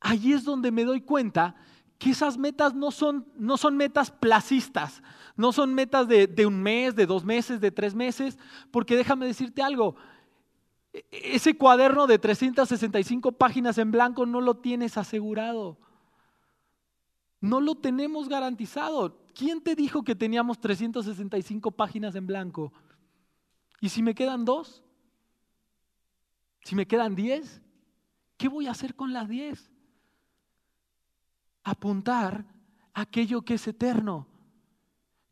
Allí 0.00 0.32
es 0.32 0.44
donde 0.44 0.72
me 0.72 0.84
doy 0.84 1.00
cuenta 1.00 1.54
que 1.98 2.10
esas 2.10 2.36
metas 2.36 2.74
no 2.74 2.90
son, 2.90 3.28
no 3.36 3.56
son 3.56 3.76
metas 3.76 4.10
placistas, 4.10 5.04
no 5.36 5.52
son 5.52 5.72
metas 5.72 6.08
de, 6.08 6.26
de, 6.26 6.46
un 6.46 6.60
mes, 6.60 6.96
de 6.96 7.06
dos 7.06 7.24
meses, 7.24 7.60
de 7.60 7.70
tres 7.70 7.94
meses, 7.94 8.36
porque 8.72 8.96
déjame 8.96 9.24
decirte 9.24 9.62
algo, 9.62 9.94
e, 10.92 11.04
ese 11.12 11.56
cuaderno 11.56 12.08
de 12.08 12.18
365 12.18 13.30
páginas 13.30 13.78
en 13.78 13.92
blanco 13.92 14.26
no 14.26 14.40
lo 14.40 14.56
tienes 14.56 14.98
asegurado, 14.98 15.78
no 17.40 17.60
lo 17.60 17.76
tenemos 17.76 18.28
garantizado. 18.28 19.16
¿Quién 19.32 19.60
te 19.62 19.76
dijo 19.76 20.02
que 20.02 20.16
teníamos 20.16 20.60
365 20.60 21.70
páginas 21.70 22.16
en 22.16 22.26
blanco? 22.26 22.72
¿Y 23.82 23.90
si 23.90 24.02
me 24.02 24.14
quedan 24.14 24.46
dos? 24.46 24.82
¿Si 26.64 26.74
me 26.74 26.86
quedan 26.86 27.14
diez? 27.14 27.60
¿Qué 28.38 28.48
voy 28.48 28.66
a 28.66 28.70
hacer 28.70 28.94
con 28.94 29.12
las 29.12 29.28
diez? 29.28 29.72
apuntar 31.64 32.44
aquello 32.92 33.42
que 33.42 33.54
es 33.54 33.66
eterno. 33.66 34.26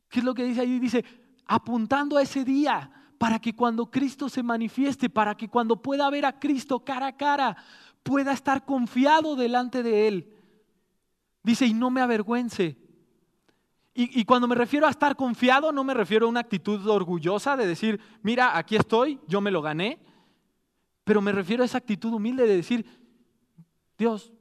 ¿Qué 0.09 0.21
es 0.21 0.25
lo 0.25 0.35
que 0.35 0.45
dice 0.45 0.61
ahí? 0.61 0.79
Dice, 0.79 1.05
apuntando 1.47 2.17
a 2.17 2.23
ese 2.23 2.45
día 2.45 2.91
para 3.19 3.39
que 3.39 3.55
cuando 3.55 3.91
Cristo 3.91 4.29
se 4.29 4.43
manifieste, 4.43 5.11
para 5.11 5.37
que 5.37 5.49
cuando 5.49 5.81
pueda 5.81 6.09
ver 6.11 6.25
a 6.25 6.39
Cristo 6.39 6.85
cara 6.85 7.09
a 7.09 7.17
cara, 7.17 7.57
pueda 8.03 8.33
estar 8.33 8.65
confiado 8.65 9.37
delante 9.37 9.83
de 9.83 10.09
Él. 10.09 10.37
Dice, 11.43 11.67
y 11.67 11.75
no 11.75 11.91
me 11.91 12.01
avergüence. 12.01 12.77
Y, 13.93 14.25
cuando 14.25 14.47
me 14.47 14.55
refiero 14.55 14.87
a 14.87 14.91
estar 14.91 15.17
confiado, 15.17 15.73
no 15.73 15.83
me 15.83 15.95
refiero 15.95 16.27
a 16.27 16.29
una 16.29 16.41
actitud 16.41 16.87
orgullosa 16.87 17.57
de 17.57 17.67
decir, 17.67 18.01
mira, 18.23 18.57
aquí 18.57 18.77
estoy, 18.77 19.21
yo 19.27 19.41
me 19.41 19.51
lo 19.51 19.61
gané, 19.61 19.99
pero 21.03 21.21
me 21.21 21.33
refiero 21.33 21.65
a 21.65 21.67
esa 21.67 21.79
actitud 21.79 22.13
humilde 22.13 22.47
de 22.47 22.57
decir, 22.57 22.87
Dios, 23.99 24.33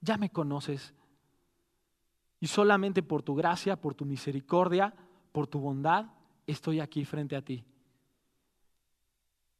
ya 0.00 0.18
me 0.18 0.30
conoces, 0.30 0.94
y 2.40 2.48
solamente 2.48 3.04
por 3.04 3.22
tu 3.22 3.36
gracia, 3.36 3.80
por 3.80 3.94
tu 3.94 4.04
misericordia, 4.04 4.92
por 5.30 5.46
tu 5.46 5.60
bondad, 5.60 6.06
estoy 6.44 6.80
aquí 6.80 7.04
frente 7.04 7.36
a 7.36 7.42
ti. 7.42 7.64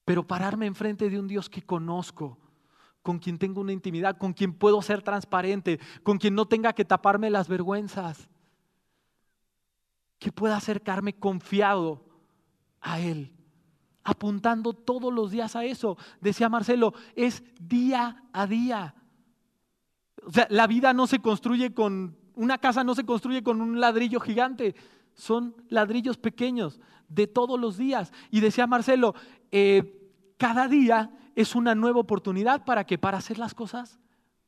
Pero 0.05 0.27
pararme 0.27 0.67
enfrente 0.67 1.09
de 1.09 1.19
un 1.19 1.29
Dios 1.29 1.49
que 1.49 1.63
conozco, 1.63 2.39
con 3.03 3.21
quien 3.21 3.39
tengo 3.39 3.61
una 3.61 3.73
intimidad, 3.73 4.19
con 4.19 4.33
quien 4.33 4.53
puedo 4.53 4.83
ser 4.83 5.01
transparente, 5.01 5.79
con 6.03 6.19
quien 6.19 6.35
no 6.35 6.47
tenga 6.47 6.73
que 6.73 6.85
taparme 6.85 7.31
las 7.31 7.47
vergüenzas, 7.47 8.29
que 10.23 10.31
pueda 10.31 10.57
acercarme 10.57 11.15
confiado 11.15 12.05
a 12.81 13.01
Él, 13.01 13.33
apuntando 14.05 14.73
todos 14.73 15.13
los 15.13 15.33
días 15.33 15.57
a 15.57 15.65
eso. 15.65 15.99
Decía 16.21 16.49
Marcelo, 16.49 16.95
es 17.17 17.43
día 17.61 18.23
a 18.33 18.47
día. 18.47 18.95
O 20.25 20.31
sea, 20.31 20.47
la 20.49 20.69
vida 20.69 20.93
no 20.93 21.09
se 21.09 21.19
construye 21.19 21.75
con 21.75 22.17
una 22.37 22.59
casa 22.59 22.85
no 22.85 22.95
se 22.95 23.05
construye 23.05 23.43
con 23.43 23.61
un 23.61 23.81
ladrillo 23.81 24.21
gigante, 24.21 24.77
son 25.13 25.57
ladrillos 25.69 26.19
pequeños 26.19 26.81
de 27.09 27.27
todos 27.27 27.59
los 27.59 27.77
días. 27.77 28.13
Y 28.31 28.39
decía 28.39 28.69
Marcelo, 28.69 29.17
eh, 29.51 30.09
cada 30.39 30.69
día 30.69 31.11
es 31.35 31.57
una 31.57 31.75
nueva 31.75 31.99
oportunidad 31.99 32.65
para 32.65 32.85
que 32.85 32.97
para 32.97 33.19
hacer 33.19 33.39
las 33.39 33.55
cosas 33.55 33.99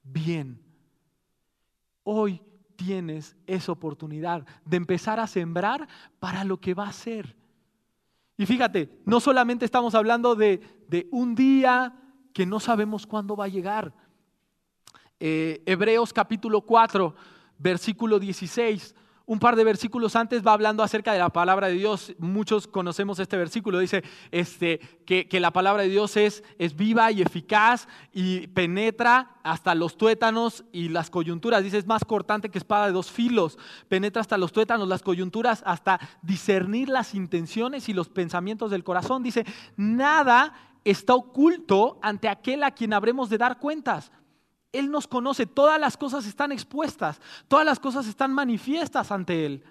bien. 0.05 0.63
Hoy 2.05 2.41
tienes 2.77 3.37
esa 3.47 3.73
oportunidad 3.73 4.47
de 4.65 4.77
empezar 4.77 5.21
a 5.21 5.27
sembrar 5.27 5.89
para 6.19 6.45
lo 6.45 6.61
que 6.61 6.75
va 6.75 6.89
a 6.89 6.93
ser. 6.93 7.37
Y 8.37 8.47
fíjate, 8.47 8.91
no 9.05 9.21
solamente 9.21 9.65
estamos 9.65 9.95
hablando 9.95 10.35
de, 10.35 10.61
un 11.11 11.35
día 11.35 11.95
que 12.33 12.47
no 12.47 12.61
sabemos 12.61 13.07
cuándo 13.07 13.37
va 13.37 13.45
a 13.45 13.49
llegar. 13.49 13.95
Eh, 15.21 15.63
Hebreos 15.67 16.13
capítulo 16.13 16.61
4 16.63 17.15
versículo 17.59 18.19
16, 18.19 18.95
un 19.27 19.39
par 19.39 19.57
de 19.57 19.65
versículos 19.65 20.17
antes 20.17 20.47
va 20.47 20.53
hablando 20.53 20.83
acerca 20.83 21.13
de 21.13 21.19
la 21.19 21.31
palabra 21.31 21.69
de 21.69 21.75
Dios. 21.75 22.15
Muchos 22.19 22.67
conocemos 22.67 23.19
este 23.19 23.37
versículo. 23.37 23.79
Dice 23.79 24.05
este, 24.31 24.81
que, 25.07 25.41
la 25.41 25.51
palabra 25.51 25.83
de 25.83 25.89
Dios 25.89 26.17
es, 26.17 26.45
es 26.59 26.77
viva 26.77 27.11
y 27.11 27.23
eficaz 27.23 27.89
y 28.13 28.49
penetra 28.49 29.37
hasta 29.43 29.75
los 29.75 29.97
tuétanos 29.97 30.65
y 30.73 30.91
las 30.91 31.09
coyunturas. 31.09 31.65
Dice, 31.65 31.79
es 31.79 31.87
más 31.87 32.05
cortante 32.05 32.51
que 32.51 32.59
espada 32.59 32.87
de 32.87 32.93
dos 32.93 33.11
filos. 33.11 33.59
Penetra 33.89 34.21
hasta 34.21 34.37
los 34.37 34.53
tuétanos, 34.53 34.89
las 34.89 35.03
coyunturas, 35.03 35.63
hasta 35.65 36.01
discernir 36.21 36.91
las 36.91 37.15
intenciones 37.15 37.89
y 37.89 37.95
los 37.95 38.11
pensamientos 38.11 38.71
del 38.71 38.85
corazón. 38.85 39.23
Dice, 39.23 39.47
nada 39.77 40.53
está 40.85 41.15
oculto 41.15 41.99
ante 42.03 42.29
aquel 42.29 42.63
a 42.63 42.73
quien 42.73 42.93
habremos 42.93 43.31
de 43.31 43.39
dar 43.39 43.59
cuentas. 43.59 44.13
Él 44.75 44.91
nos 44.91 45.07
conoce, 45.07 45.47
todas 45.47 45.81
las 45.81 45.97
cosas 45.97 46.27
están 46.27 46.51
expuestas, 46.51 47.21
todas 47.49 47.65
las 47.65 47.79
cosas 47.79 48.07
están 48.07 48.33
manifiestas 48.33 49.13
ante 49.13 49.47
Él. 49.47 49.65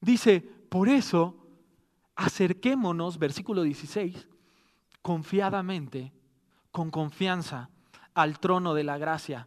Dice, 0.00 0.40
por 0.40 0.88
eso, 0.88 1.36
acerquémonos, 2.14 3.18
versículo 3.18 3.62
16, 3.62 4.28
confiadamente, 5.02 6.12
con 6.72 6.90
confianza, 6.90 7.68
al 8.14 8.38
trono 8.40 8.72
de 8.72 8.84
la 8.84 8.96
gracia, 8.96 9.46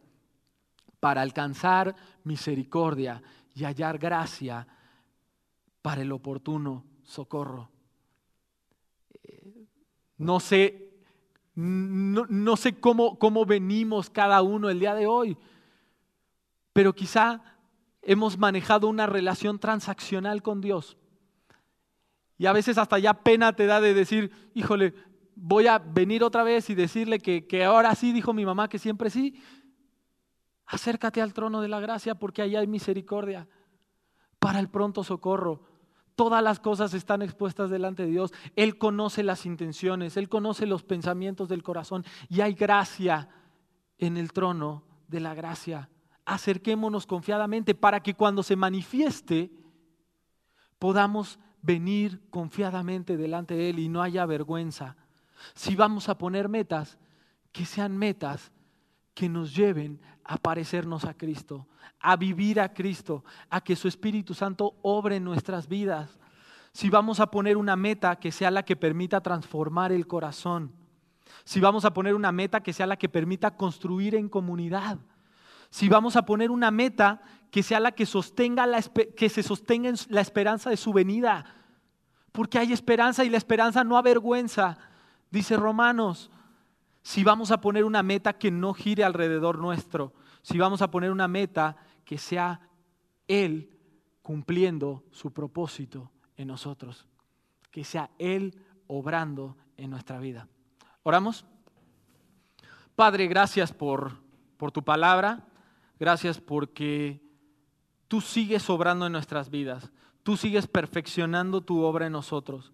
para 1.00 1.22
alcanzar 1.24 1.96
misericordia 2.24 3.24
y 3.56 3.64
hallar 3.64 3.98
gracia 3.98 4.68
para 5.82 6.04
el 6.04 6.12
oportuno 6.12 6.86
socorro. 7.04 7.72
Eh, 9.24 9.66
no 10.18 10.40
sé 10.40 10.89
no, 11.62 12.56
sé 12.56 12.80
cómo, 12.80 13.20
cómo 13.20 13.46
venimos 13.46 14.10
cada 14.10 14.42
uno 14.42 14.70
el 14.70 14.80
día 14.80 14.96
de 14.96 15.08
hoy, 15.08 15.38
pero 16.72 16.94
quizá 16.94 17.42
hemos 18.02 18.38
manejado 18.38 18.88
una 18.88 19.08
relación 19.08 19.60
transaccional 19.60 20.42
con 20.42 20.62
Dios. 20.62 20.98
Y 22.38 22.46
a 22.46 22.54
veces 22.54 22.78
hasta 22.78 22.98
ya 22.98 23.14
pena 23.14 23.54
te 23.54 23.66
da 23.66 23.82
de 23.82 23.94
decir, 23.94 24.32
híjole, 24.54 24.94
voy 25.36 25.68
a 25.68 25.80
venir 25.80 26.24
otra 26.24 26.44
vez 26.44 26.70
y 26.70 26.76
decirle 26.76 27.20
que, 27.20 27.46
que 27.46 27.66
ahora 27.66 27.94
sí, 27.94 28.14
dijo 28.14 28.32
mi 28.32 28.46
mamá, 28.46 28.70
que 28.70 28.80
siempre 28.80 29.10
sí. 29.10 29.42
Acércate 30.66 31.22
al 31.22 31.34
trono 31.34 31.60
de 31.60 31.68
la 31.68 31.82
gracia 31.82 32.16
porque 32.16 32.42
allá 32.42 32.62
hay 32.62 32.68
misericordia 32.68 33.50
para 34.40 34.60
el 34.60 34.70
pronto 34.70 35.04
socorro. 35.04 35.64
Todas 36.20 36.44
las 36.44 36.60
cosas 36.60 36.94
están 36.94 37.22
expuestas 37.22 37.70
delante 37.70 38.04
de 38.04 38.10
Dios. 38.10 38.34
Él 38.58 38.78
conoce 38.78 39.24
las 39.24 39.46
intenciones, 39.46 40.18
Él 40.18 40.28
conoce 40.28 40.66
los 40.66 40.84
pensamientos 40.84 41.48
del 41.48 41.64
corazón 41.64 42.04
y 42.28 42.42
hay 42.42 42.56
gracia 42.56 43.30
en 43.98 44.18
el 44.18 44.34
trono 44.34 44.84
de 45.08 45.22
la 45.22 45.34
gracia. 45.34 45.90
Acerquémonos 46.26 47.06
confiadamente 47.06 47.74
para 47.74 48.04
que 48.04 48.16
cuando 48.16 48.44
se 48.44 48.58
manifieste 48.58 49.50
podamos 50.78 51.40
venir 51.62 52.22
confiadamente 52.30 53.16
delante 53.16 53.54
de 53.54 53.70
Él 53.70 53.80
y 53.80 53.88
no 53.88 54.02
haya 54.02 54.26
vergüenza. 54.26 54.98
Si 55.54 55.74
vamos 55.74 56.10
a 56.10 56.18
poner 56.18 56.50
metas, 56.50 57.00
que 57.54 57.64
sean 57.64 57.98
metas 57.98 58.52
que 59.14 59.30
nos 59.30 59.56
lleven 59.56 60.02
a 60.30 60.38
parecernos 60.38 61.06
a 61.06 61.16
Cristo, 61.16 61.68
a 62.00 62.16
vivir 62.16 62.60
a 62.60 62.72
Cristo, 62.72 63.26
a 63.50 63.62
que 63.62 63.76
su 63.76 63.88
Espíritu 63.88 64.36
Santo 64.36 64.76
obre 64.84 65.16
en 65.16 65.24
nuestras 65.24 65.68
vidas. 65.68 66.20
Si 66.72 66.88
vamos 66.92 67.20
a 67.20 67.32
poner 67.32 67.58
una 67.58 67.76
meta 67.76 68.16
que 68.18 68.32
sea 68.32 68.52
la 68.52 68.64
que 68.64 68.76
permita 68.76 69.22
transformar 69.22 69.92
el 69.92 70.06
corazón, 70.06 70.72
si 71.46 71.60
vamos 71.60 71.84
a 71.84 71.96
poner 71.96 72.14
una 72.14 72.32
meta 72.32 72.62
que 72.62 72.74
sea 72.74 72.86
la 72.86 72.96
que 72.96 73.10
permita 73.10 73.58
construir 73.58 74.14
en 74.14 74.30
comunidad, 74.30 75.00
si 75.72 75.90
vamos 75.90 76.16
a 76.16 76.26
poner 76.26 76.52
una 76.52 76.70
meta 76.70 77.24
que 77.50 77.64
sea 77.64 77.80
la 77.80 77.94
que 77.94 78.06
sostenga 78.06 78.68
la, 78.68 78.84
que 78.84 79.30
se 79.30 79.42
sostenga 79.42 79.90
en 79.90 79.96
la 80.10 80.22
esperanza 80.22 80.70
de 80.70 80.78
su 80.78 80.94
venida, 80.94 81.44
porque 82.32 82.60
hay 82.60 82.72
esperanza 82.72 83.26
y 83.26 83.32
la 83.32 83.38
esperanza 83.38 83.84
no 83.84 83.98
avergüenza, 83.98 84.78
dice 85.32 85.58
Romanos. 85.58 86.30
Si 87.10 87.24
vamos 87.24 87.50
a 87.50 87.60
poner 87.60 87.86
una 87.86 88.04
meta 88.04 88.34
que 88.34 88.52
no 88.52 88.72
gire 88.76 89.04
alrededor 89.04 89.58
nuestro, 89.58 90.14
si 90.44 90.60
vamos 90.60 90.84
a 90.84 90.92
poner 90.92 91.10
una 91.10 91.28
meta 91.28 91.76
que 92.06 92.20
sea 92.20 92.62
Él 93.28 93.76
cumpliendo 94.22 95.04
su 95.10 95.34
propósito 95.34 96.12
en 96.38 96.50
nosotros, 96.50 97.08
que 97.72 97.84
sea 97.84 98.12
Él 98.20 98.64
obrando 98.86 99.58
en 99.76 99.90
nuestra 99.90 100.20
vida. 100.20 100.48
Oramos. 101.02 101.48
Padre, 102.96 103.26
gracias 103.26 103.74
por, 103.74 104.22
por 104.58 104.72
tu 104.72 104.84
palabra, 104.84 105.48
gracias 106.00 106.40
porque 106.40 107.24
tú 108.08 108.22
sigues 108.22 108.70
obrando 108.70 109.08
en 109.08 109.14
nuestras 109.14 109.50
vidas, 109.50 109.92
tú 110.22 110.38
sigues 110.38 110.68
perfeccionando 110.68 111.62
tu 111.62 111.82
obra 111.82 112.06
en 112.06 112.12
nosotros. 112.12 112.72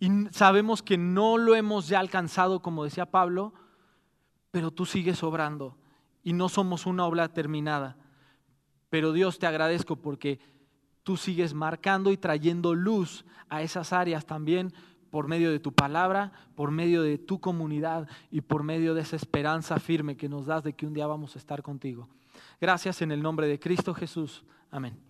Y 0.00 0.10
sabemos 0.32 0.82
que 0.82 0.98
no 0.98 1.38
lo 1.38 1.54
hemos 1.54 1.86
ya 1.86 2.00
alcanzado, 2.00 2.60
como 2.60 2.82
decía 2.82 3.06
Pablo, 3.06 3.54
pero 4.50 4.70
tú 4.70 4.86
sigues 4.86 5.22
obrando 5.22 5.76
y 6.22 6.32
no 6.32 6.48
somos 6.48 6.86
una 6.86 7.04
obra 7.04 7.28
terminada. 7.28 7.96
Pero 8.90 9.12
Dios 9.12 9.38
te 9.38 9.46
agradezco 9.46 9.96
porque 9.96 10.40
tú 11.02 11.16
sigues 11.16 11.54
marcando 11.54 12.10
y 12.10 12.16
trayendo 12.16 12.74
luz 12.74 13.24
a 13.48 13.62
esas 13.62 13.92
áreas 13.92 14.26
también 14.26 14.72
por 15.10 15.26
medio 15.26 15.50
de 15.50 15.58
tu 15.58 15.72
palabra, 15.72 16.32
por 16.54 16.70
medio 16.70 17.02
de 17.02 17.18
tu 17.18 17.40
comunidad 17.40 18.08
y 18.30 18.42
por 18.42 18.62
medio 18.62 18.94
de 18.94 19.02
esa 19.02 19.16
esperanza 19.16 19.78
firme 19.78 20.16
que 20.16 20.28
nos 20.28 20.46
das 20.46 20.64
de 20.64 20.74
que 20.74 20.86
un 20.86 20.94
día 20.94 21.06
vamos 21.06 21.34
a 21.34 21.38
estar 21.38 21.62
contigo. 21.62 22.08
Gracias 22.60 23.02
en 23.02 23.12
el 23.12 23.22
nombre 23.22 23.46
de 23.46 23.58
Cristo 23.58 23.94
Jesús. 23.94 24.44
Amén. 24.70 25.07